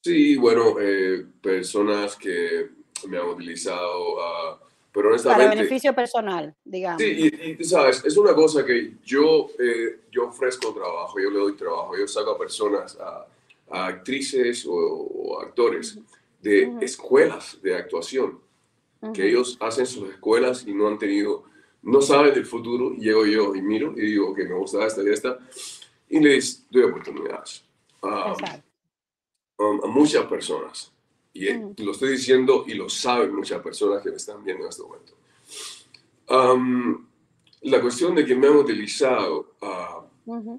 [0.00, 2.70] Sí, bueno, eh, personas que
[3.08, 4.58] me han utilizado, uh,
[4.92, 5.44] pero honestamente...
[5.44, 7.00] Para beneficio personal, digamos.
[7.00, 11.38] Sí, y, y sabes, es una cosa que yo, eh, yo ofrezco trabajo, yo le
[11.38, 13.26] doy trabajo, yo saco a personas, a,
[13.70, 15.98] a actrices o, actores
[16.42, 18.40] de escuelas de actuación
[19.14, 21.44] que ellos hacen sus escuelas y no han tenido,
[21.82, 25.08] no saben del futuro, llego yo y miro y digo que me gusta esta y
[25.08, 25.38] esta,
[26.08, 27.64] y les doy oportunidades
[28.02, 28.34] a
[29.88, 30.92] muchas personas.
[31.34, 31.50] Y
[31.82, 35.14] lo estoy diciendo y lo saben muchas personas que me están viendo en este momento.
[37.62, 40.04] la cuestión de que me han utilizado ah,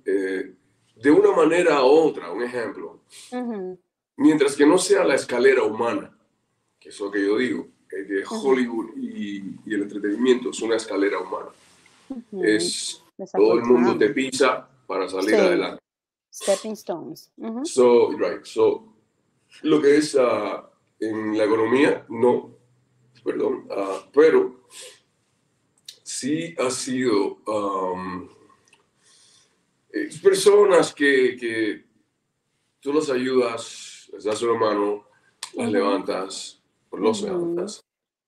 [0.05, 0.53] eh,
[0.95, 3.01] de una manera u otra, un ejemplo,
[4.17, 6.17] mientras que no sea la escalera humana,
[6.79, 9.37] que es lo que yo digo, de Hollywood y,
[9.71, 11.49] el entretenimiento es una escalera humana.
[12.41, 15.81] Es todo el mundo te pisa para salir adelante.
[16.33, 17.31] Stepping stones.
[17.63, 18.43] So, right.
[18.43, 18.93] So,
[19.61, 20.63] lo que es uh,
[20.99, 22.57] en la economía, no,
[23.23, 24.63] perdón, ah, pero
[26.03, 28.27] sí ha sido um,
[30.21, 31.85] personas que, que,
[32.79, 35.05] tú los ayudas, les das una mano,
[35.55, 37.83] las levantas, los levantas.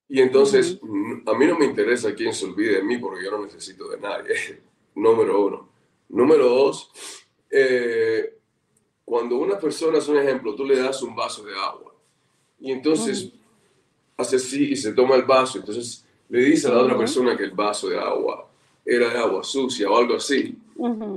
[0.10, 0.80] Y entonces,
[1.26, 4.00] a mí no me interesa quién se olvide de mí porque yo no necesito de
[4.00, 4.36] nadie,
[4.95, 5.69] número uno.
[6.10, 6.91] Número dos,
[7.50, 8.38] eh,
[9.04, 11.93] cuando una persona es un ejemplo, tú le das un vaso de agua.
[12.60, 13.32] Y entonces
[14.17, 17.43] hace así y se toma el vaso, entonces le dice a la otra persona que
[17.43, 18.50] el vaso de agua
[18.84, 20.58] era de agua sucia o algo así.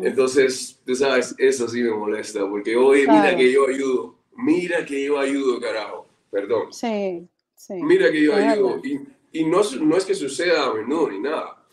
[0.03, 5.05] Entonces, tú sabes, eso sí me molesta porque, oye, mira que yo ayudo, mira que
[5.05, 6.73] yo ayudo, carajo, perdón.
[6.73, 7.75] Sí, sí.
[7.75, 8.81] Mira que yo ayudo.
[8.85, 9.01] Y,
[9.33, 11.67] y no, no es que suceda a menudo ni nada,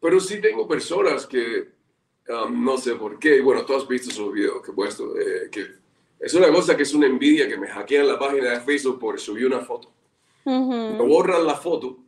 [0.00, 1.68] pero sí tengo personas que
[2.28, 5.48] um, no sé por qué, bueno, tú has visto esos videos que he puesto, eh,
[5.50, 5.66] que
[6.18, 9.18] es una cosa que es una envidia que me hackean la página de Facebook por
[9.20, 9.92] subir una foto.
[10.44, 11.98] Me borran la foto,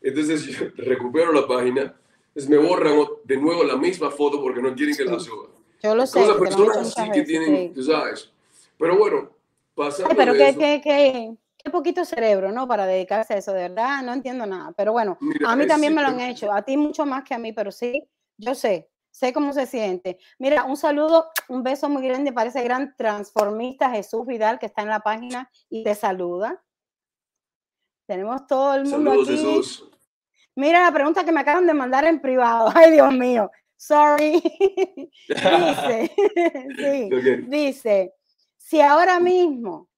[0.00, 1.94] entonces yo recupero la página,
[2.28, 5.48] entonces me borran de nuevo la misma foto porque no quieren que la suba.
[5.82, 6.18] Yo lo sé.
[6.18, 8.30] Cosas, personas así que tienen, tú sabes.
[8.78, 9.30] Pero bueno,
[9.74, 12.66] pasando pero que, que, que, qué poquito cerebro, ¿no?
[12.68, 14.72] Para dedicarse a eso, de verdad, no entiendo nada.
[14.76, 17.38] Pero bueno, a mí también me lo han hecho, a ti mucho más que a
[17.38, 20.18] mí, pero sí, yo sé, sé cómo se siente.
[20.38, 24.82] Mira, un saludo, un beso muy grande para ese gran transformista Jesús Vidal que está
[24.82, 26.62] en la página y te saluda.
[28.06, 29.36] Tenemos todo el mundo Saludos, aquí.
[29.36, 29.90] Jesús.
[30.56, 32.70] Mira la pregunta que me acaban de mandar en privado.
[32.74, 33.50] Ay, Dios mío.
[33.76, 34.40] Sorry.
[35.28, 36.12] dice,
[36.76, 37.36] sí, Okay.
[37.48, 38.14] dice,
[38.64, 39.90] si ahora mismo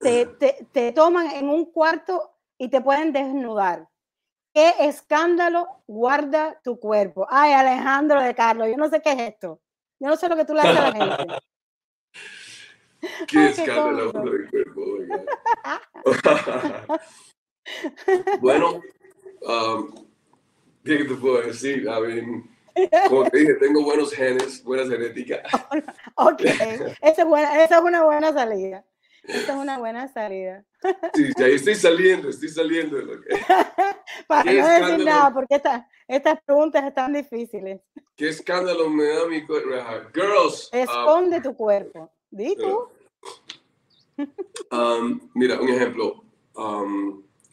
[0.00, 3.86] te, te, te toman en un cuarto y te pueden desnudar,
[4.54, 7.26] ¿qué escándalo guarda tu cuerpo?
[7.28, 9.60] Ay, Alejandro de Carlos, yo no sé qué es esto.
[10.00, 11.26] Yo no sé lo que tú le haces a la gente.
[13.28, 14.30] Qué Ay, escándalo cómico.
[14.30, 14.80] del cuerpo.
[18.40, 18.80] bueno,
[19.42, 19.92] um,
[20.82, 21.86] ¿qué te puedo decir?
[21.86, 22.55] I mean,
[23.08, 25.42] como te dije, tengo buenos genes, buena genética.
[26.16, 28.84] Ok, esa es, buena, esa es una buena salida.
[29.24, 30.64] Esa es una buena salida.
[31.14, 32.96] Sí, sí, ahí estoy saliendo, estoy saliendo.
[32.98, 33.36] que-
[34.28, 35.04] Para ¿Qué no decir escándalo?
[35.04, 37.80] nada, porque esta- estas preguntas están difíciles.
[38.14, 39.70] ¿Qué escándalo me da mi cuerpo?
[40.14, 42.12] Girls, uh, Esconde tu cuerpo.
[42.30, 42.88] Di tú.
[44.70, 46.22] um, mira, un ejemplo.
[46.54, 47.22] Um,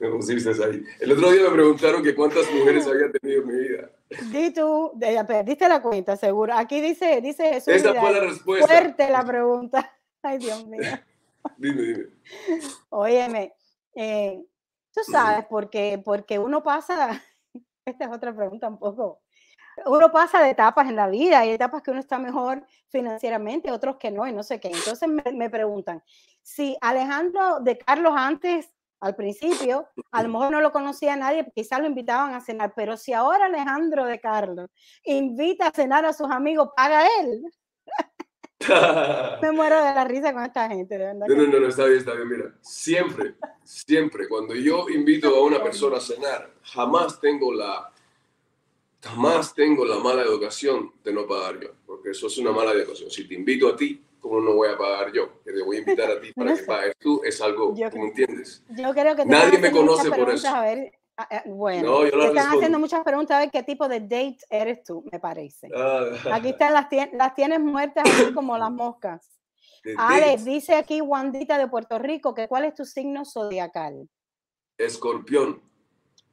[0.00, 3.90] El otro día me preguntaron que cuántas mujeres había tenido en mi vida.
[4.30, 4.92] Di tú.
[5.26, 6.54] perdiste la cuenta, seguro.
[6.54, 7.74] Aquí dice, dice Jesús.
[7.74, 8.66] Esa fue la respuesta.
[8.66, 9.92] Fuerte la pregunta.
[10.22, 10.82] Ay, Dios mío.
[11.56, 12.04] Dime, dime.
[12.90, 13.54] Óyeme,
[13.94, 14.44] eh,
[14.92, 17.22] tú sabes, porque, porque uno pasa,
[17.84, 19.22] esta es otra pregunta un poco,
[19.86, 23.96] uno pasa de etapas en la vida, hay etapas que uno está mejor financieramente, otros
[23.96, 24.68] que no, y no sé qué.
[24.68, 26.02] Entonces me, me preguntan,
[26.42, 28.68] si Alejandro de Carlos antes,
[29.00, 32.96] al principio, a lo mejor no lo conocía nadie, quizás lo invitaban a cenar, pero
[32.96, 34.68] si ahora Alejandro de Carlos
[35.04, 37.42] invita a cenar a sus amigos, paga él.
[39.42, 41.26] Me muero de la risa con esta gente, de verdad.
[41.28, 42.28] No, no, no, está bien, está bien.
[42.28, 47.92] Mira, siempre, siempre, cuando yo invito a una persona a cenar, jamás tengo la,
[49.00, 53.10] jamás tengo la mala educación de no pagar yo, porque eso es una mala educación.
[53.10, 55.42] Si te invito a ti, ¿cómo no voy a pagar yo?
[55.44, 56.66] Que te voy a invitar a ti para No que sé.
[56.66, 58.62] pagues tú, es algo, Yo- ¿tú me entiendes?
[58.68, 60.48] Yo creo que Nadie me conoce por eso.
[60.48, 62.58] A ver, ah, ah, bueno, No, yo te la están respondo.
[62.58, 65.68] haciendo muchas preguntas a ver qué tipo de date eres tú, me parece.
[65.74, 69.28] Ah, Aquí están las, las tienes muertas así como las moscas.
[69.84, 74.08] de Alex, date, dice aquí Wandita de Puerto Rico que cuál es tu signo zodiacal.
[74.76, 75.62] Escorpión.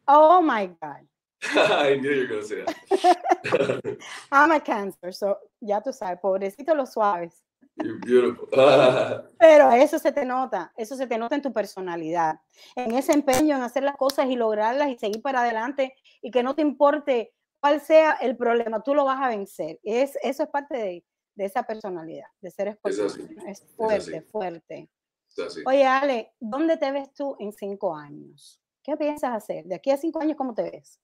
[0.07, 1.07] Oh my God.
[1.55, 3.97] I knew you were say that.
[4.31, 7.43] I'm a cancer, so ya tú sabes, pobrecito los suaves.
[9.39, 12.39] Pero eso se te nota, eso se te nota en tu personalidad,
[12.75, 16.43] en ese empeño en hacer las cosas y lograrlas y seguir para adelante y que
[16.43, 19.79] no te importe cuál sea el problema, tú lo vas a vencer.
[19.83, 23.01] Es, eso es parte de, de esa personalidad, de ser así,
[23.47, 23.67] Es así.
[23.75, 24.89] fuerte, fuerte.
[25.29, 25.61] Es así.
[25.65, 28.61] Oye, Ale, ¿dónde te ves tú en cinco años?
[28.83, 29.65] ¿Qué piensas hacer?
[29.65, 31.01] De aquí a cinco años, ¿cómo te ves?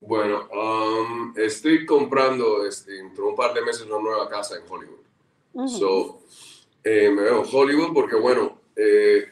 [0.00, 4.70] Bueno, um, estoy comprando este, dentro de un par de meses una nueva casa en
[4.70, 5.05] Hollywood.
[5.56, 6.20] Ujú, So,
[6.84, 9.28] eh, me veo en Hollywood porque, bueno, eh,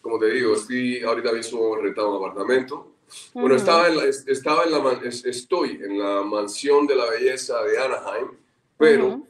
[0.00, 2.92] como te digo, estoy ahorita mismo rentando un apartamento.
[3.34, 7.08] Bueno, ujú, estaba en la, es- estaba en la estoy en la mansión de la
[7.10, 8.28] belleza de Anaheim,
[8.78, 9.26] pero ujú.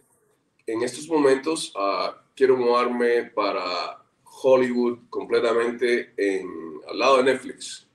[0.66, 4.02] en estos momentos ah, quiero mudarme para
[4.42, 7.86] Hollywood completamente en, al lado de Netflix.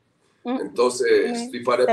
[0.43, 1.86] Mm, Entonces, estoy para,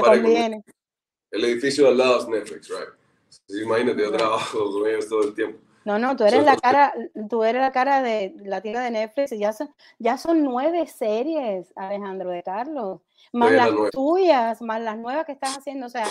[1.31, 3.63] el edificio de al lado es Netflix, right?
[3.63, 5.59] Imagínate, yo trabajo con ellos todo el tiempo.
[5.85, 6.93] No, no, tú eres la cara,
[7.31, 10.87] tú eres la cara de la tienda de Netflix y ya son, ya son nueve
[10.87, 13.01] series, Alejandro de Carlos,
[13.33, 15.87] más las tuyas, más las nuevas que estás haciendo.
[15.87, 16.07] O sea,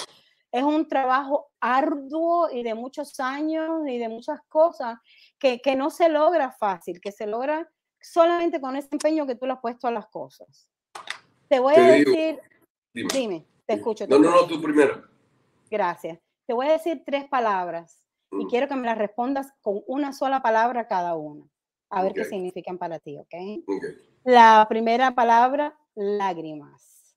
[0.51, 4.97] es un trabajo arduo y de muchos años y de muchas cosas
[5.38, 7.70] que, que no se logra fácil, que se logra
[8.01, 10.70] solamente con ese empeño que tú le has puesto a las cosas.
[11.49, 12.39] Te voy a decir,
[12.93, 14.07] dime, te escucho.
[14.07, 15.03] no, no, no, tú primero.
[15.70, 16.18] Gracias.
[16.45, 18.07] Te voy a decir tres palabras
[18.39, 21.45] y quiero que me las respondas con una sola palabra cada una.
[21.89, 23.33] A ver qué significan para ti, ¿ok?
[24.23, 27.15] La primera palabra, lágrimas.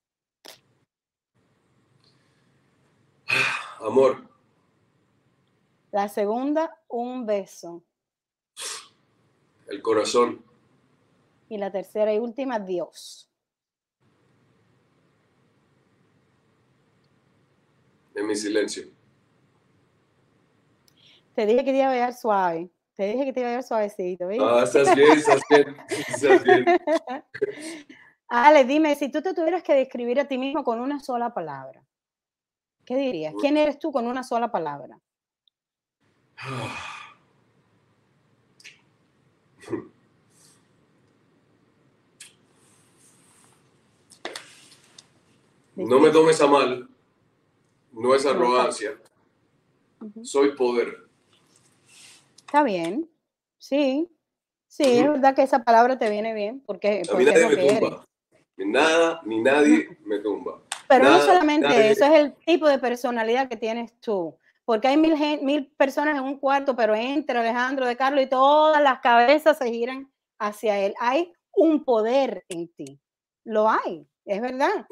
[3.81, 4.29] Amor.
[5.91, 7.83] La segunda, un beso.
[9.67, 10.45] El corazón.
[11.49, 13.29] Y la tercera y última, Dios.
[18.15, 19.00] En mi silencio.
[21.41, 22.71] Te dije que te iba a ver suave.
[22.95, 24.29] Te dije que te iba a ver suavecito.
[24.43, 25.77] Ah, estás bien, estás bien.
[25.89, 26.67] Estás bien.
[28.29, 31.83] Ale, dime, si tú te tuvieras que describir a ti mismo con una sola palabra,
[32.85, 33.33] ¿qué dirías?
[33.41, 35.01] ¿Quién eres tú con una sola palabra?
[45.75, 46.91] No me tomes a mal,
[47.93, 49.01] no es arrogancia,
[50.23, 51.10] soy poder.
[52.51, 53.09] Está bien,
[53.59, 54.11] sí,
[54.67, 58.05] sí, es verdad que esa palabra te viene bien, porque, a mí nadie me tumba,
[58.57, 60.61] nada ni nadie me tumba.
[60.89, 65.15] Pero no solamente eso, es el tipo de personalidad que tienes tú, porque hay mil,
[65.43, 69.71] mil personas en un cuarto, pero entre Alejandro de Carlos y todas las cabezas se
[69.71, 70.93] giran hacia él.
[70.99, 73.01] Hay un poder en ti,
[73.45, 74.09] lo hay.
[74.25, 74.87] Es verdad.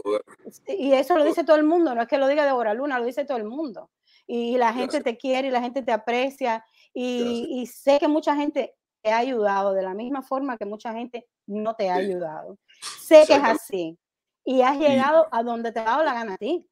[0.68, 3.00] Y eso lo dice todo el mundo, no es que lo diga de Hora Luna,
[3.00, 3.90] lo dice todo el mundo.
[4.28, 6.64] Y la gente te quiere y la gente te aprecia.
[6.94, 11.28] Y, sé que mucha gente te ha ayudado de la misma forma que mucha gente
[11.46, 12.58] no te ha ayudado.
[13.00, 13.98] Sé que es así.
[14.44, 16.66] Y has llegado a donde te ha dado la gana a ti.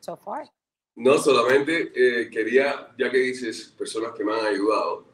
[0.00, 0.48] So far.
[0.96, 5.04] No, solamente eh, quería, ya que dices personas que me han ayudado,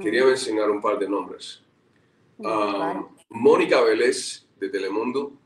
[0.00, 1.62] quería mencionar un par de nombres.
[2.44, 5.38] Ah, Mónica Vélez de Telemundo,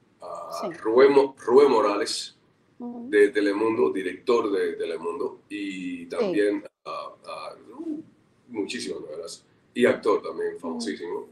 [0.82, 2.36] Rubén, Morales
[2.80, 8.02] de Telemundo, director de Telemundo, y también uh,
[8.48, 11.28] muchísimas novelas, y actor también famosísimo.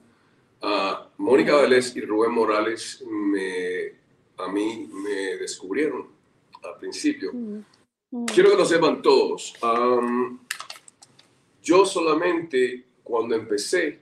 [1.18, 3.92] Mónica Vélez y Rubén Morales me,
[4.36, 6.06] a mí me descubrieron
[6.62, 7.32] al principio.
[8.32, 9.54] Quiero que lo sepan todos.
[11.62, 14.00] yo solamente cuando empecé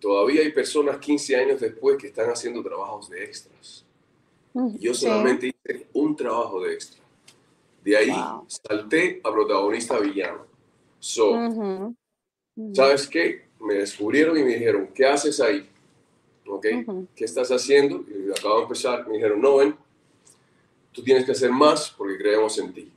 [0.00, 3.84] todavía hay personas 15 años después que están haciendo trabajos de extras.
[4.78, 5.49] Yo solamente
[5.92, 7.02] un trabajo de extra.
[7.82, 8.12] De ahí
[8.46, 10.46] salté a protagonista villano.
[10.98, 11.32] So,
[12.72, 13.48] ¿sabes qué?
[13.58, 15.68] Me descubrieron y me dijeron, ¿qué haces ahí?
[16.46, 16.66] ¿Ok?
[17.14, 18.04] ¿Qué estás haciendo?
[18.08, 19.06] Y acabo de empezar.
[19.08, 19.76] Me dijeron, no, ven,
[20.92, 22.92] tú tienes que hacer más porque creemos en ti.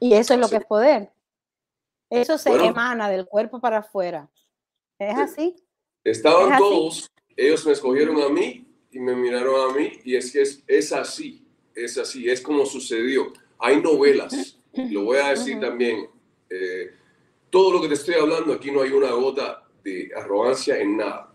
[0.00, 1.12] Y eso es lo que es poder.
[2.10, 4.30] Eso se emana del cuerpo para afuera.
[4.98, 5.56] ¿Es así?
[6.04, 10.42] Estaban todos, ellos me escogieron a mí y me miraron a mí y es que
[10.42, 11.43] es, es así,
[11.74, 13.32] es así, es como sucedió.
[13.58, 14.58] Hay novelas,
[14.90, 16.08] lo voy a decir también,
[16.50, 16.90] eh,
[17.50, 21.30] todo lo que te estoy hablando aquí no hay una gota de arrogancia en nada.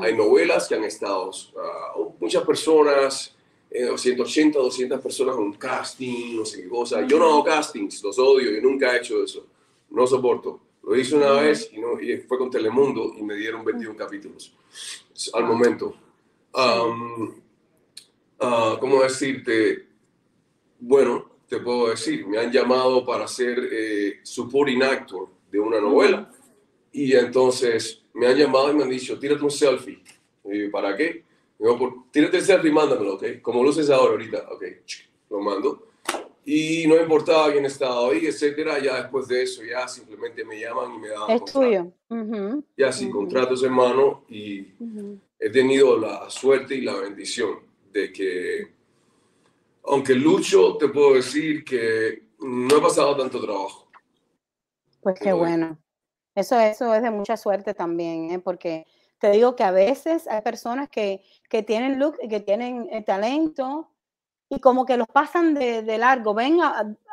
[0.00, 3.34] Hay novelas que han estado uh, muchas personas,
[3.70, 7.04] eh, 180, 200 personas en un casting, no sé qué cosa.
[7.06, 9.46] Yo no hago castings, los odio, yo nunca he hecho eso,
[9.90, 10.60] no soporto.
[10.82, 14.54] Lo hice una vez y, no, y, fue con Telemundo y me dieron 21 capítulos
[15.32, 15.96] al momento.
[16.54, 17.34] Um,
[18.38, 19.86] ¿Cómo decirte?
[20.80, 26.30] Bueno, te puedo decir, me han llamado para ser eh, supporting actor de una novela
[26.92, 30.02] y entonces me han llamado y me han dicho, tírate un selfie.
[30.44, 31.24] Y, ¿Para qué?
[31.58, 33.24] Digo, tírate el selfie y mándamelo, ¿ok?
[33.40, 34.64] Como luces ahora ahorita, ok,
[35.30, 35.94] lo mando
[36.44, 38.78] y no importaba quién estaba ahí, etcétera.
[38.78, 41.30] Ya después de eso, ya simplemente me llaman y me dan.
[41.30, 41.92] Es tuyo.
[42.76, 44.68] Ya sin contratos en mano y
[45.38, 47.58] he tenido la suerte y la bendición
[47.94, 48.74] de que,
[49.84, 53.88] aunque lucho, te puedo decir que no he pasado tanto trabajo.
[55.00, 55.78] Pues qué bueno.
[56.34, 58.40] Eso, eso es de mucha suerte también, ¿eh?
[58.40, 58.86] porque
[59.18, 63.04] te digo que a veces hay personas que, que tienen look y que tienen el
[63.04, 63.92] talento,
[64.48, 66.58] y como que los pasan de, de largo, ven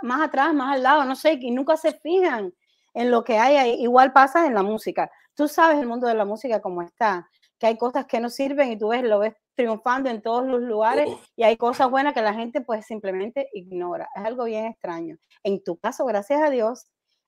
[0.02, 2.54] más atrás, más al lado, no sé, y nunca se fijan
[2.94, 3.82] en lo que hay ahí.
[3.82, 5.10] Igual pasa en la música.
[5.36, 8.72] Tú sabes el mundo de la música como está, que hay cosas que no sirven
[8.72, 11.20] y tú ves, lo ves triunfando en todos los lugares oh.
[11.36, 14.10] y hay cosas buenas que la gente pues simplemente ignora.
[14.16, 15.18] Es algo bien extraño.
[15.44, 16.86] En tu caso, gracias a Dios,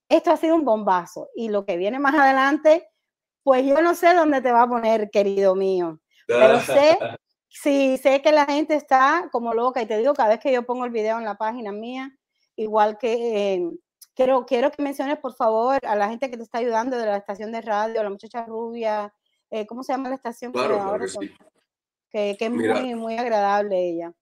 [0.10, 2.88] esto ha sido un bombazo y lo que viene más adelante,
[3.44, 6.98] pues yo no sé dónde te va a poner, querido mío, pero sé,
[7.50, 10.64] sí, sé que la gente está como loca y te digo, cada vez que yo
[10.66, 12.12] pongo el video en la página mía,
[12.56, 13.54] igual que...
[13.56, 13.70] Eh,
[14.16, 17.18] quiero, quiero que menciones, por favor, a la gente que te está ayudando de la
[17.18, 19.14] estación de radio, la muchacha rubia,
[19.50, 20.52] eh, ¿cómo se llama la estación?
[20.52, 21.32] Claro, que, sí.
[22.14, 24.14] Que, es muy, muy agradable ella.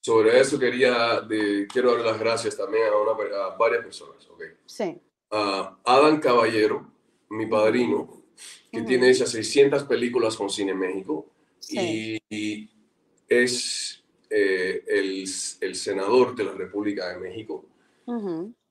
[0.00, 4.28] Sobre eso quería, de, quiero dar las gracias también a, una, varias personas.
[4.28, 4.48] Okay.
[4.66, 5.00] Sí.
[5.30, 6.92] A Adam Caballero,
[7.30, 8.22] mi padrino,
[8.70, 11.26] que tiene esas 600 películas con Cine México
[11.70, 12.68] y,
[13.28, 15.24] es eh, el,
[15.60, 17.64] el, senador de la República de México.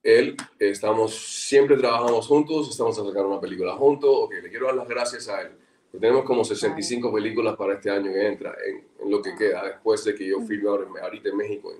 [0.04, 4.10] Él, estamos, siempre trabajamos juntos, estamos a sacar una película juntos.
[4.14, 5.61] Ok, le quiero dar las gracias a él
[5.92, 10.16] tenemos como 65 películas para este año que entra, en, lo que queda, después de
[10.16, 11.74] que yo filme ahorita en México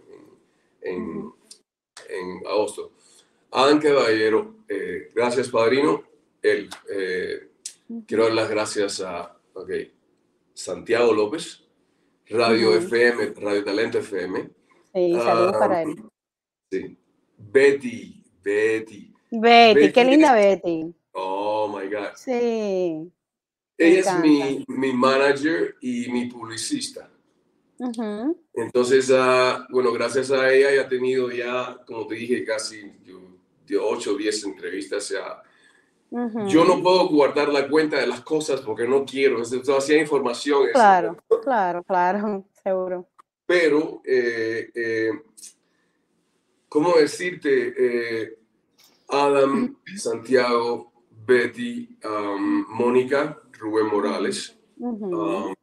[0.82, 1.32] en,
[2.10, 2.92] en, agosto.
[3.52, 6.04] Adam Caballero, eh, gracias padrino.
[6.42, 7.50] Él, eh,
[8.06, 9.94] quiero dar las gracias a okay,
[10.54, 11.64] Santiago López,
[12.30, 14.50] Radio FM, Radio Talento FM.
[14.94, 15.96] Sí, saludos para él.
[16.72, 16.98] Sí.
[17.38, 19.14] Betty, Betty.
[19.32, 20.94] Betty, qué linda Betty.
[21.14, 22.16] Oh my God.
[22.16, 23.12] Sí.
[23.82, 27.10] Ella es mi, mi, manager y mi publicista.
[28.54, 32.92] Entonces, uh, bueno, gracias a ella ya ha tenido ya, como te dije, casi
[33.80, 35.10] 8 o 10 entrevistas.
[35.10, 35.42] Ya.
[36.48, 40.68] Yo no puedo guardar la cuenta de las cosas porque no quiero, es demasiada información.
[40.74, 43.08] Claro, claro, claro, seguro.
[43.46, 45.12] Pero, eh, eh,
[46.68, 47.74] ¿cómo decirte?
[47.78, 48.38] Eh,
[49.08, 50.92] Adam, Santiago,
[51.26, 54.58] Betty, um, Mónica, Rubén Morales.
[54.78, 55.54] Um,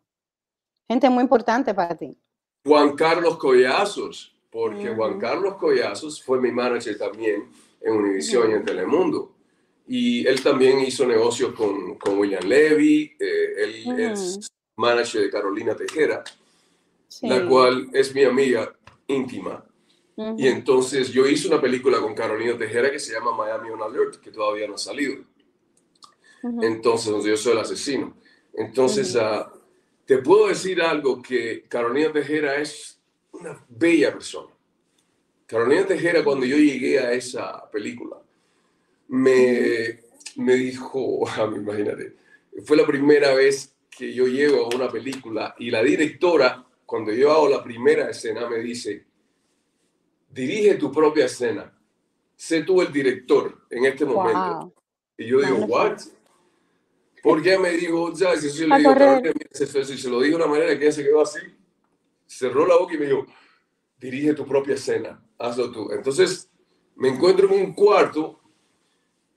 [0.89, 2.17] Gente muy importante para ti.
[2.65, 8.65] Juan Carlos Collazos, porque Juan Carlos Collazos fue mi manager también en Univision y en
[8.65, 9.35] Telemundo.
[9.87, 15.75] Y él también hizo negocios con, con William Levy, eh, él es manager de Carolina
[15.75, 16.23] Tejera,
[17.23, 18.73] la cual es mi amiga
[19.09, 19.65] íntima.
[20.37, 24.17] Y entonces yo hice una película con Carolina Tejera que se llama Miami on Alert,
[24.17, 25.25] que todavía no ha salido.
[26.43, 28.17] Entonces, yo soy el asesino.
[28.55, 29.53] Entonces, ah,
[30.07, 33.01] te puedo decir algo que Carolina Tejera es
[33.33, 34.53] una bella persona.
[35.47, 38.17] Carolina Tejera, cuando yo llegué a esa película,
[39.09, 40.01] me,
[40.37, 41.25] me dijo,
[41.57, 42.17] imagínate,
[42.65, 47.33] fue la primera vez que yo llego a una película y la directora, cuando yo
[47.33, 49.07] hago la primera escena, me dice,
[50.31, 51.73] dirige tu propia escena,
[52.37, 54.73] sé tú el director en este momento.
[55.17, 55.99] Y yo digo, ¿what?
[57.29, 58.95] Porque me dijo, ya, si eso le digo,
[59.53, 61.41] si se lo dijo de una manera que ella se quedó así,
[62.27, 63.27] cerró la boca y me dijo,
[64.01, 65.91] dirige tu propia escena, hazlo tú.
[65.93, 66.49] Entonces
[66.97, 68.41] me encuentro en un cuarto,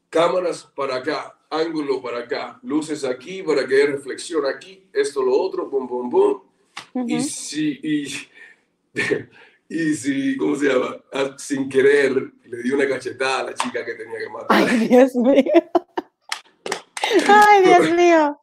[0.09, 5.37] cámaras para acá, ángulo para acá, luces aquí para que haya reflexión aquí, esto, lo
[5.37, 6.41] otro, pum, pum, pum.
[7.09, 8.07] Y si, y,
[9.67, 10.95] y si, ¿cómo se llama?
[11.11, 14.47] Ah, sin querer, le di una cachetada a la chica que tenía que matar.
[14.69, 15.43] Ay, Dios mío.
[17.27, 18.41] Ay, Dios mío.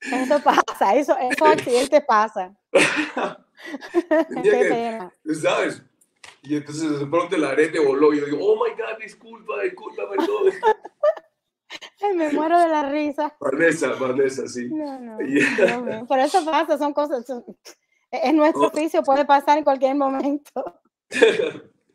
[0.00, 2.56] Eso pasa, eso, esos accidentes pasan.
[2.72, 5.12] Qué pena.
[5.40, 5.82] ¿Sabes?
[6.42, 10.08] Y entonces de pronto el arete voló y yo digo, oh my God, disculpa, disculpa,
[10.08, 10.52] perdón.
[12.02, 13.36] Ay, me muero de la risa.
[13.38, 14.68] Vanessa, Vanessa, sí.
[14.70, 17.24] No, no, Por eso pasa, son cosas,
[18.10, 18.66] es nuestro oh.
[18.68, 20.82] oficio, puede pasar en cualquier momento.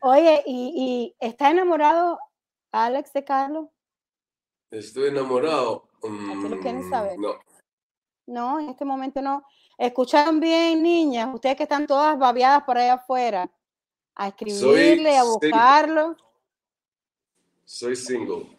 [0.02, 2.20] Oye, ¿y, y está enamorado
[2.72, 3.68] Alex de Carlos?
[4.80, 5.88] Estoy enamorado.
[6.02, 7.18] lo quieren saber?
[7.18, 7.36] Mm, no.
[8.28, 9.44] No, en este momento no.
[9.78, 13.50] Escucharon bien, niñas, ustedes que están todas babeadas por allá afuera,
[14.16, 16.18] a escribirle, a buscarlo.
[17.64, 18.58] Soy single.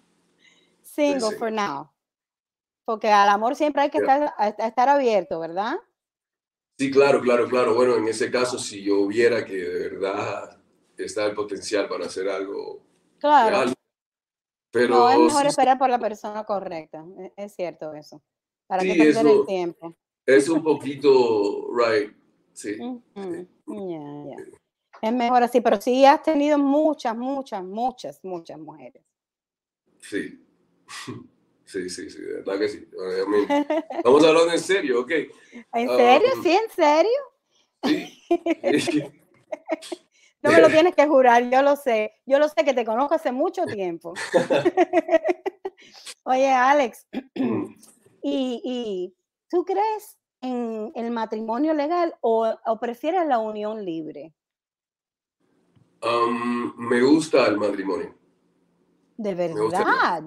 [0.83, 1.91] Single for now.
[2.85, 5.77] Porque al amor siempre hay que estar, estar abierto, ¿verdad?
[6.79, 7.75] Sí, claro, claro, claro.
[7.75, 10.63] Bueno, en ese caso, si yo viera que de verdad
[10.97, 12.83] está el potencial para hacer algo
[13.19, 13.76] claro
[14.89, 18.23] no, es mejor esperar por la persona correcta, e, es cierto eso.
[18.67, 19.97] Para que perder el tiempo.
[20.25, 22.13] Es un poquito, right,
[22.53, 22.77] sí.
[25.03, 29.03] Es mejor así, pero sí has tenido muchas, muchas, muchas, muchas mujeres.
[30.01, 30.43] Sí.
[31.67, 32.89] Sí, sí, sí, de verdad que sí.
[34.05, 35.11] Vamos a hablar en serio, ¿ok?
[35.73, 36.29] ¿En serio?
[36.37, 37.11] Um, ¿Sí, en serio?
[37.83, 39.03] Sí.
[40.47, 42.15] No me lo tienes que jurar, yo lo sé.
[42.25, 44.15] Yo lo sé que te conozco hace mucho tiempo.
[46.25, 47.07] Oye, Alex,
[48.23, 49.15] ¿y,
[49.49, 54.35] tú crees en el matrimonio legal o, prefieres la unión libre?
[56.03, 58.15] Um, me gusta el matrimonio.
[59.17, 60.25] De verdad.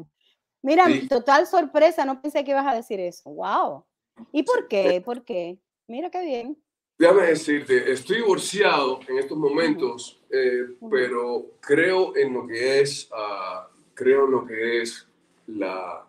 [0.61, 3.29] Mira, total sorpresa, no pensé que ibas a decir eso.
[3.29, 3.85] Wow.
[4.31, 5.01] ¿Y por qué?
[5.01, 5.59] ¿Por qué?
[5.87, 6.57] Mira qué bien.
[6.99, 13.73] Déjame decirte, estoy divorciado en estos momentos, eh, pero creo en lo que es, uh,
[13.93, 15.07] creo en lo que es
[15.47, 16.05] la,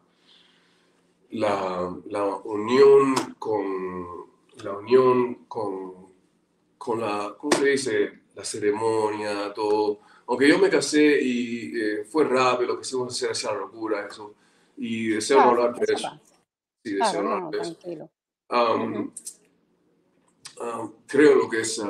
[1.31, 4.27] la, la, unión con
[4.65, 6.09] la unión con,
[6.77, 8.13] con la, ¿cómo se dice?
[8.35, 10.01] La ceremonia, todo.
[10.27, 14.35] Aunque yo me casé y eh, fue rápido, lo que hicimos hacer esa locura, eso.
[14.77, 16.21] Y deseo hablar de eso.
[16.85, 18.11] Sí, deseo hablar de eso.
[18.51, 19.13] Um,
[20.61, 21.87] um, creo lo que es, uh,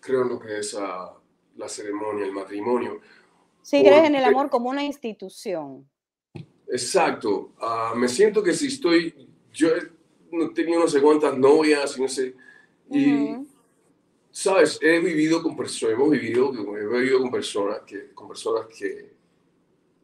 [0.00, 1.10] creo lo que es uh,
[1.56, 3.00] la ceremonia, el matrimonio.
[3.62, 5.88] Sí, crees en el amor como una institución.
[6.66, 7.52] Exacto.
[7.96, 12.34] Me siento que si estoy, yo he tenido no sé cuántas novias y no sé,
[12.90, 13.36] y,
[14.30, 19.12] sabes, he vivido con personas, hemos vivido, he vivido con personas que, con personas que,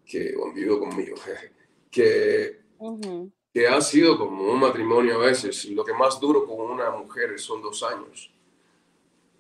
[0.05, 1.17] que han vivido conmigo,
[1.91, 2.61] que,
[3.57, 5.65] que ha sido como un matrimonio a veces.
[5.65, 8.31] Lo que más duro con una mujer son dos años.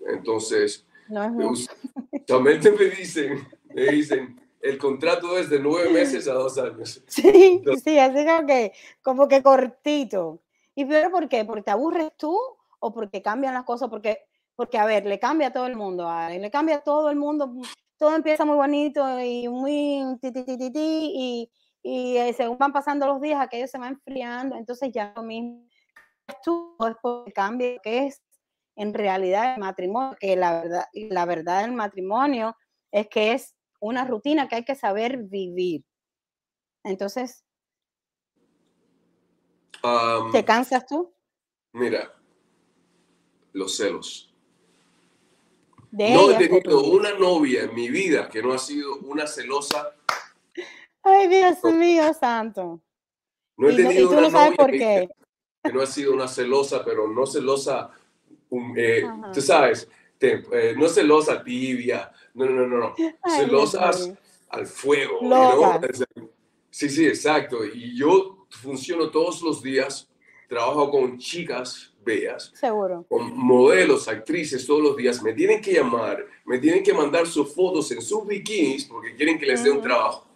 [0.09, 2.55] Entonces, no es me
[2.87, 7.03] dicen, me dicen, el contrato es de nueve meses a dos años.
[7.09, 10.41] Sí, sí, así como que, como que cortito.
[10.75, 11.45] ¿Y pero por qué?
[11.45, 12.39] ¿Porque te aburres tú
[12.79, 13.91] o porque cambian las cosas?
[13.91, 14.21] Porque,
[14.55, 17.53] porque a ver, le cambia a todo el mundo, le cambia a todo el mundo,
[17.99, 20.01] todo empieza muy bonito y muy
[20.75, 21.51] y,
[21.89, 25.68] y eh, según van pasando los días, aquello se va enfriando, entonces ya lo mismo
[26.43, 28.24] tú es porque cambia que es
[28.74, 32.57] en realidad el matrimonio, que la verdad, la verdad del matrimonio
[32.91, 35.84] es que es una rutina que hay que saber vivir.
[36.82, 37.45] Entonces,
[40.32, 41.14] ¿te cansas tú?
[41.72, 42.12] Mira,
[43.53, 44.34] los celos.
[45.93, 49.95] no he tenido una novia en mi vida que no ha sido una celosa
[51.09, 52.81] Ay, Dios mío, santo.
[53.57, 55.09] No he tenido una novia por qué.
[55.63, 57.91] Que, no ha sido una celosa, pero no celosa,
[58.77, 59.89] eh, tú sabes,
[60.21, 62.95] eh, no celosa tibia, no, no, no, no,
[63.37, 64.11] celosas
[64.49, 65.21] al fuego.
[66.71, 67.65] Sí, sí, exacto.
[67.65, 70.09] Y yo funciono todos los días,
[70.49, 73.07] trabajo con chicas bellas, Seguro.
[73.09, 75.23] con modelos, actrices todos los días.
[75.23, 79.39] Me tienen que llamar, me tienen que mandar sus fotos en sus bikinis porque quieren
[79.39, 80.27] que les dé un trabajo.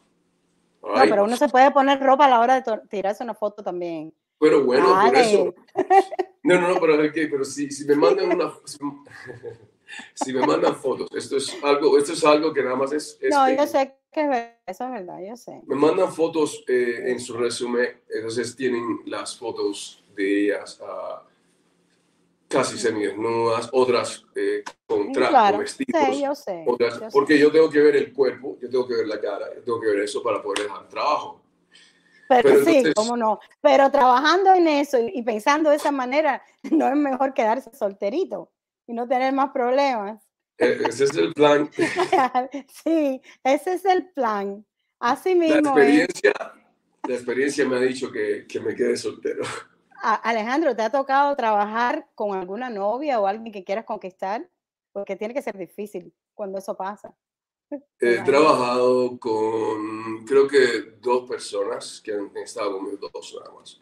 [0.82, 4.14] No, pero uno se puede poner ropa a la hora de tirarse una foto también.
[4.38, 5.54] Pero bueno, por eso.
[6.42, 8.52] No, no, no, pero, pero si, si me mandan una.
[10.14, 13.18] Si me mandan fotos, esto es algo, esto es algo que nada más es.
[13.28, 15.60] no, yo sé que eso es verdad, yo sé.
[15.66, 20.80] Me mandan fotos eh, en su resumen, entonces tienen las fotos de ellas.
[20.80, 21.29] Uh,
[22.50, 25.78] casi semidesnudas, otras eh, con trapos,
[26.20, 26.64] yo sé,
[27.12, 29.80] porque yo tengo que ver el cuerpo, yo tengo que ver la cara, yo tengo
[29.80, 31.40] que ver eso para poder dejar trabajo.
[32.28, 33.40] Pero, sí, cómo no.
[33.60, 38.52] Pero trabajando en eso y, pensando de esa manera, no es mejor quedarse solterito
[38.86, 40.20] y no tener más problemas.
[40.58, 41.70] E, ese es el plan.
[42.84, 44.64] sí, ese es el plan.
[44.98, 45.54] Así mismo.
[45.54, 46.32] La experiencia,
[47.08, 49.44] la experiencia me ha dicho que, que me quede soltero.
[50.02, 54.48] Alejandro, ¿te ha tocado trabajar con alguna novia o alguien que quieras conquistar?
[54.92, 57.14] Porque tiene que ser difícil cuando eso pasa.
[58.00, 63.80] He trabajado con, creo que dos personas que han estado conmigo, dos nada más.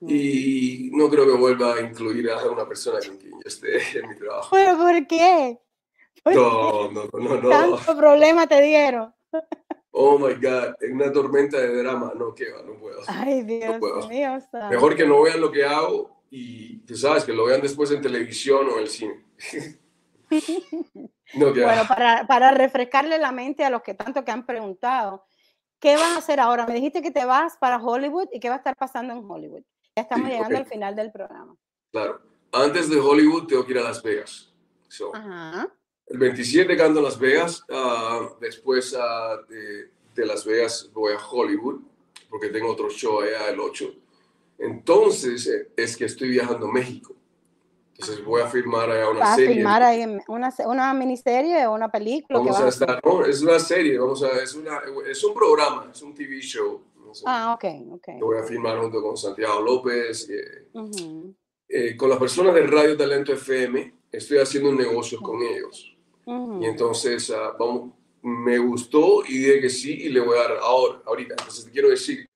[0.00, 4.08] Y no creo que vuelva a incluir a una persona con quien yo esté en
[4.08, 4.48] mi trabajo.
[4.52, 5.58] ¿Pero por qué?
[6.24, 7.48] no, no, no, no.
[7.48, 9.14] ¿Tanto problema te dieron?
[10.00, 13.00] Oh my God, en una tormenta de drama, no, que va, no puedo.
[13.08, 14.38] Ay, Dios mío.
[14.70, 18.00] Mejor que no vean lo que hago y tú sabes, que lo vean después en
[18.00, 19.24] televisión o en el cine.
[21.34, 25.24] no, bueno, para, para, refrescarle la mente a los que tanto que han preguntado,
[25.80, 26.64] ¿qué vas a hacer ahora?
[26.64, 29.64] Me dijiste que te vas para Hollywood y qué va a estar pasando en Hollywood.
[29.96, 31.56] Ya estamos llegando al final del programa.
[31.90, 32.20] Claro.
[32.52, 34.54] Antes de Hollywood tengo que ir a Las Vegas.
[35.12, 35.68] Ajá.
[36.08, 41.18] El 27 canto en Las Vegas, ah, después uh, de, de, Las Vegas voy a
[41.18, 41.80] Hollywood,
[42.30, 43.94] porque tengo otro show allá el 8.
[44.58, 47.14] Entonces eh, es que estoy viajando a México.
[47.92, 49.50] Entonces voy a filmar allá una serie.
[49.50, 52.38] ¿A filmar ahí una, una miniserie o una película?
[52.38, 54.80] Vamos a estar, no, es una serie, vamos a, es, una,
[55.10, 56.80] es un programa, es un TV show.
[57.24, 58.08] Ah, ok, ok.
[58.20, 60.68] voy a filmar junto con Santiago López, eh,
[61.68, 65.97] eh, con las personas de Radio Talento FM, estoy haciendo un negocio con ellos.
[66.60, 70.58] Y entonces, uh, vamos, me gustó y dije que sí y le voy a dar
[70.60, 71.34] ahora, ahorita.
[71.38, 72.28] Entonces, te quiero decir,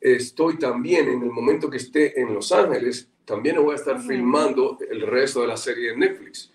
[0.00, 4.78] estoy también en el momento que esté en Los Ángeles, también voy a estar filmando
[4.90, 6.50] el resto de la serie de Netflix,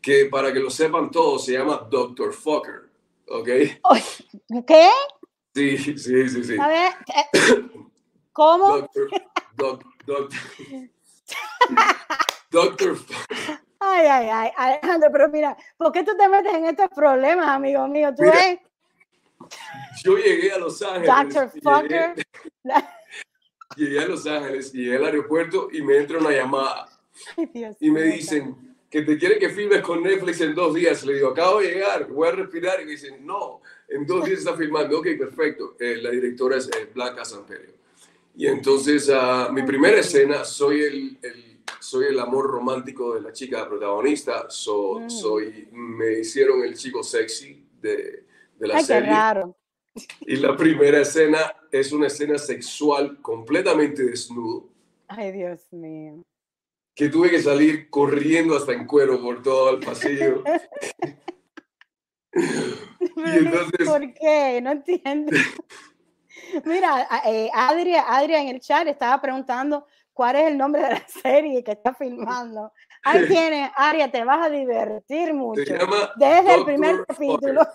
[0.00, 2.88] que para que lo sepan todos se llama Doctor Fucker,
[3.26, 3.48] ¿ok?
[4.66, 4.88] ¿Qué?
[5.54, 6.56] Sí, sí, sí, sí.
[6.60, 6.92] A ver,
[7.32, 7.70] eh,
[8.32, 8.76] ¿cómo?
[8.76, 9.10] Doctor,
[9.56, 10.32] doc, doc,
[12.50, 12.98] doctor,
[13.80, 17.88] Ay, ay, ay, Alejandro, pero mira, ¿por qué tú te metes en estos problemas, amigo
[17.88, 18.10] mío?
[18.14, 18.58] ¿Tú Mira, ves?
[20.04, 21.52] yo llegué a Los Ángeles.
[21.62, 22.14] Fucker.
[22.14, 22.84] Llegué,
[23.76, 26.88] llegué a Los Ángeles, llegué al aeropuerto y me entra una llamada
[27.36, 31.04] Ay, Dios y me dicen que te quieren que filmes con Netflix en dos días.
[31.04, 32.80] Le digo, acabo de llegar, voy a respirar.
[32.82, 34.98] Y me dicen, no, en dos días está filmando.
[34.98, 35.76] Ok, perfecto.
[35.78, 37.70] Eh, la directora es eh, Blanca Samperio.
[38.36, 41.49] Y entonces, ah, mi primera escena, soy el, el-
[41.80, 44.48] soy el amor romántico de la chica protagonista.
[44.50, 45.10] So- Mm.
[45.10, 48.26] soy, me hicieron el chico sexy de,
[48.58, 49.10] de la Ay, qué serie.
[49.10, 49.56] raro.
[50.20, 51.40] Y la primera escena
[51.72, 54.68] es una escena sexual completamente desnudo
[55.08, 56.22] Ay, Dios mío.
[56.94, 60.44] que tuve que salir corriendo hasta en cuero por todo el pasillo.
[62.34, 64.60] y entonces, ¿Por qué?
[64.62, 65.32] No entiendo.
[66.64, 71.06] Mira, eh, Adria, Adria en el chat estaba preguntando cuál es el nombre de la
[71.22, 72.72] serie que está filmando.
[73.02, 75.64] Ahí tienes, Aria, te vas a divertir mucho.
[75.64, 76.64] se llama Desde el Dr.
[76.64, 77.60] primer capítulo.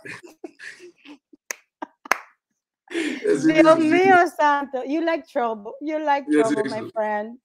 [2.90, 4.84] Sí, Dios mío santo.
[4.86, 5.74] You like trouble.
[5.82, 6.82] You like Yes, trouble, yes.
[6.82, 7.40] my friend.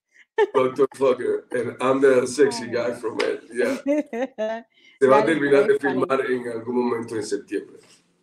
[0.55, 0.86] Dr.
[0.95, 3.43] Fucker, and I'm the sexy guy from it.
[3.53, 4.64] Yeah.
[5.01, 7.78] Se va a terminar de filmar en algún momento en septiembre.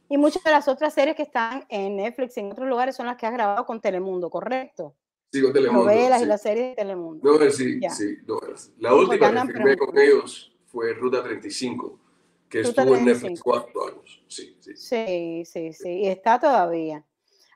[0.09, 3.07] Y muchas de las otras series que están en Netflix y en otros lugares son
[3.07, 4.95] las que has grabado con Telemundo, ¿correcto?
[5.31, 5.83] Sigo Telemundo.
[5.83, 6.25] Novelas sí.
[6.25, 7.31] y las series de Telemundo.
[7.31, 7.89] Novelas, sí, Ya.
[7.89, 8.71] sí, novelas.
[8.79, 11.99] La porque última que filmé con ellos fue Ruta 35,
[12.49, 13.43] que Ruta estuvo en Netflix 35.
[13.43, 14.23] cuatro años.
[14.27, 14.75] Sí, sí.
[14.75, 15.89] Sí, sí, sí.
[15.89, 17.03] Y está todavía.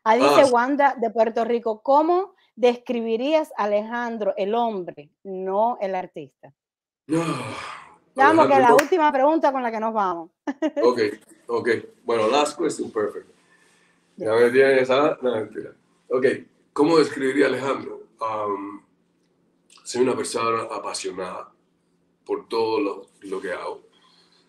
[0.03, 0.49] Ah, dice Ah.
[0.51, 6.53] Wanda de Puerto Rico, ¿cómo describirías a Alejandro, el hombre, no el artista?
[8.15, 10.31] Vamos, que la última pregunta con la que nos vamos.
[10.83, 10.99] Ok,
[11.47, 11.69] ok.
[12.03, 13.27] Bueno, last question, perfect.
[14.17, 15.17] Ya me tienes a...
[15.21, 15.71] No, mentira.
[16.09, 16.25] Ok,
[16.73, 18.07] ¿cómo describiría Alejandro?
[18.19, 18.81] Um,
[19.83, 21.53] soy una persona apasionada
[22.25, 23.83] por todo lo, lo que hago.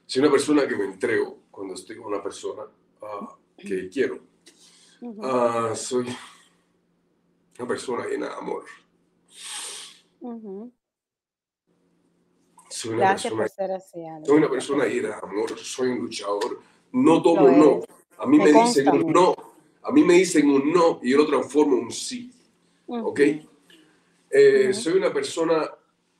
[0.06, 2.62] Soy una persona que me entrego cuando estoy con una persona
[3.02, 4.20] ah, que quiero.
[5.22, 6.06] Ah, soy
[7.58, 8.64] una persona llena de amor.
[12.68, 14.26] Soy una Gracias persona por ser así.
[14.26, 16.60] Soy una persona llena de amor, soy un luchador.
[16.92, 17.80] No tomo no.
[18.18, 19.34] A mí Me me dicen no.
[19.82, 22.30] A mí me dicen un no y yo lo transformo en un sí.
[22.86, 23.20] ¿Ok?
[24.30, 24.72] Eh.
[24.72, 25.68] Soy una persona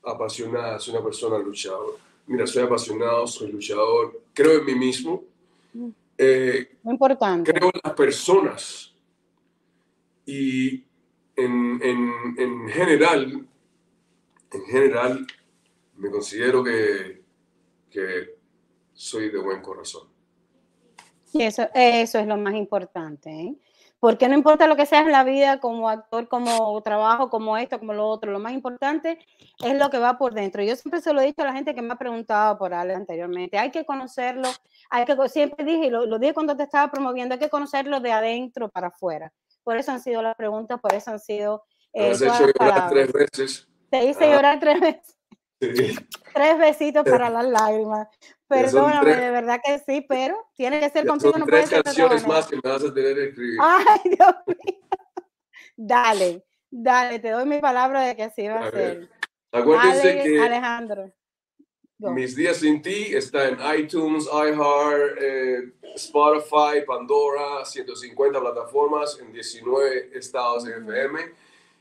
[0.04, 1.98] apasionada, soy una persona luchador.
[2.26, 5.24] Mira, soy apasionado, soy luchador, creo en mí mismo,
[5.74, 5.88] Mm.
[6.18, 7.50] eh, Muy importante.
[7.50, 8.92] creo en las personas
[10.26, 10.84] y
[11.34, 13.46] en, en, en general,
[14.50, 15.26] en general,
[15.96, 17.22] me considero que,
[17.90, 18.34] que
[18.92, 20.08] soy de buen corazón.
[21.32, 23.54] Y eso, eso es lo más importante, ¿eh?
[24.00, 27.78] Porque no importa lo que seas en la vida, como actor, como trabajo, como esto,
[27.78, 29.16] como lo otro, lo más importante
[29.64, 30.60] es lo que va por dentro.
[30.64, 32.94] Yo siempre se lo he dicho a la gente que me ha preguntado por Ale
[32.96, 34.48] anteriormente, hay que conocerlo,
[34.90, 38.00] hay que, siempre dije, y lo, lo dije cuando te estaba promoviendo, hay que conocerlo
[38.00, 39.32] de adentro para afuera.
[39.62, 41.62] Por eso han sido las preguntas, por eso han sido
[41.92, 43.68] eh, has hecho llorar tres veces.
[43.88, 44.34] Te hice Ah.
[44.34, 45.16] llorar tres veces,
[45.60, 45.94] Sí.
[46.34, 48.08] tres besitos para las lágrimas.
[48.60, 49.20] Perdóname, tres.
[49.20, 52.46] de verdad que sí, pero tiene que ser contigo, son no tres de canciones más
[52.46, 53.58] que me vas a tener que escribir.
[53.60, 54.80] Ay, Dios mío.
[55.76, 59.08] Dale, dale, te doy mi palabra de que así va A a ser.
[59.50, 61.12] Acuérdense que Alejandro.
[61.98, 70.10] Mis días sin ti está en iTunes, iHeart, eh, Spotify, Pandora, 150 plataformas en 19
[70.12, 70.72] estados Ujú.
[70.90, 71.20] FM.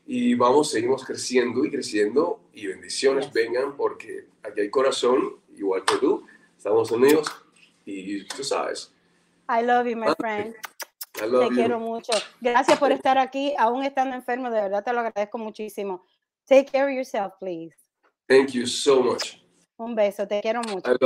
[0.06, 3.32] Y vamos, seguimos creciendo y creciendo y bendiciones Yes.
[3.34, 6.24] vengan porque aquí hay corazón, igual que tú,
[6.62, 7.26] Estados Unidos
[7.84, 8.94] y tú sabes.
[9.48, 10.54] I love you, my Ah, friend.
[11.20, 11.56] I love Te you.
[11.56, 12.12] quiero mucho.
[12.40, 16.04] Gracias por estar aquí, aún estando enfermo, de verdad te lo agradezco muchísimo.
[16.46, 17.74] Take care of yourself, please.
[18.28, 19.38] Thank you so much.
[19.76, 20.96] Un beso, te quiero mucho.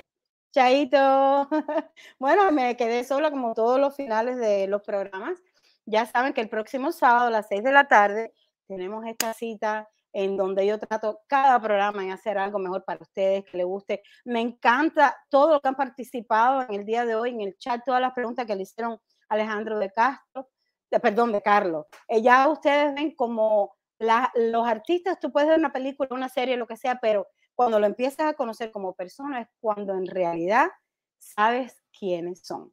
[0.52, 1.48] Chaito.
[2.18, 5.38] Bueno, me quedé sola como todos los finales de los programas.
[5.86, 8.34] Ya saben que el próximo sábado a las 6 de la tarde
[8.68, 9.88] tenemos esta cita
[10.18, 14.02] en donde yo trato cada programa en hacer algo mejor para ustedes, que les guste.
[14.24, 17.82] Me encanta todo lo que han participado en el día de hoy, en el chat,
[17.84, 18.98] todas las preguntas que le hicieron
[19.28, 20.48] Alejandro de Castro,
[20.90, 21.84] de- perdón, de Carlos.
[22.08, 26.56] Eh, ya ustedes ven como la- los artistas, tú puedes ver una película, una serie,
[26.56, 30.68] lo que sea, pero cuando lo empiezas a conocer como persona es cuando en realidad
[31.18, 32.72] sabes quiénes son.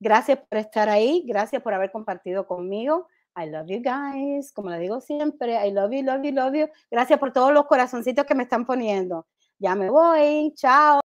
[0.00, 3.06] Gracias por estar ahí, gracias por haber compartido conmigo.
[3.36, 6.68] I love you guys, como les digo siempre, I love you, love you, love you.
[6.90, 9.26] Gracias por todos los corazoncitos que me están poniendo.
[9.58, 11.00] Ya me voy, chao.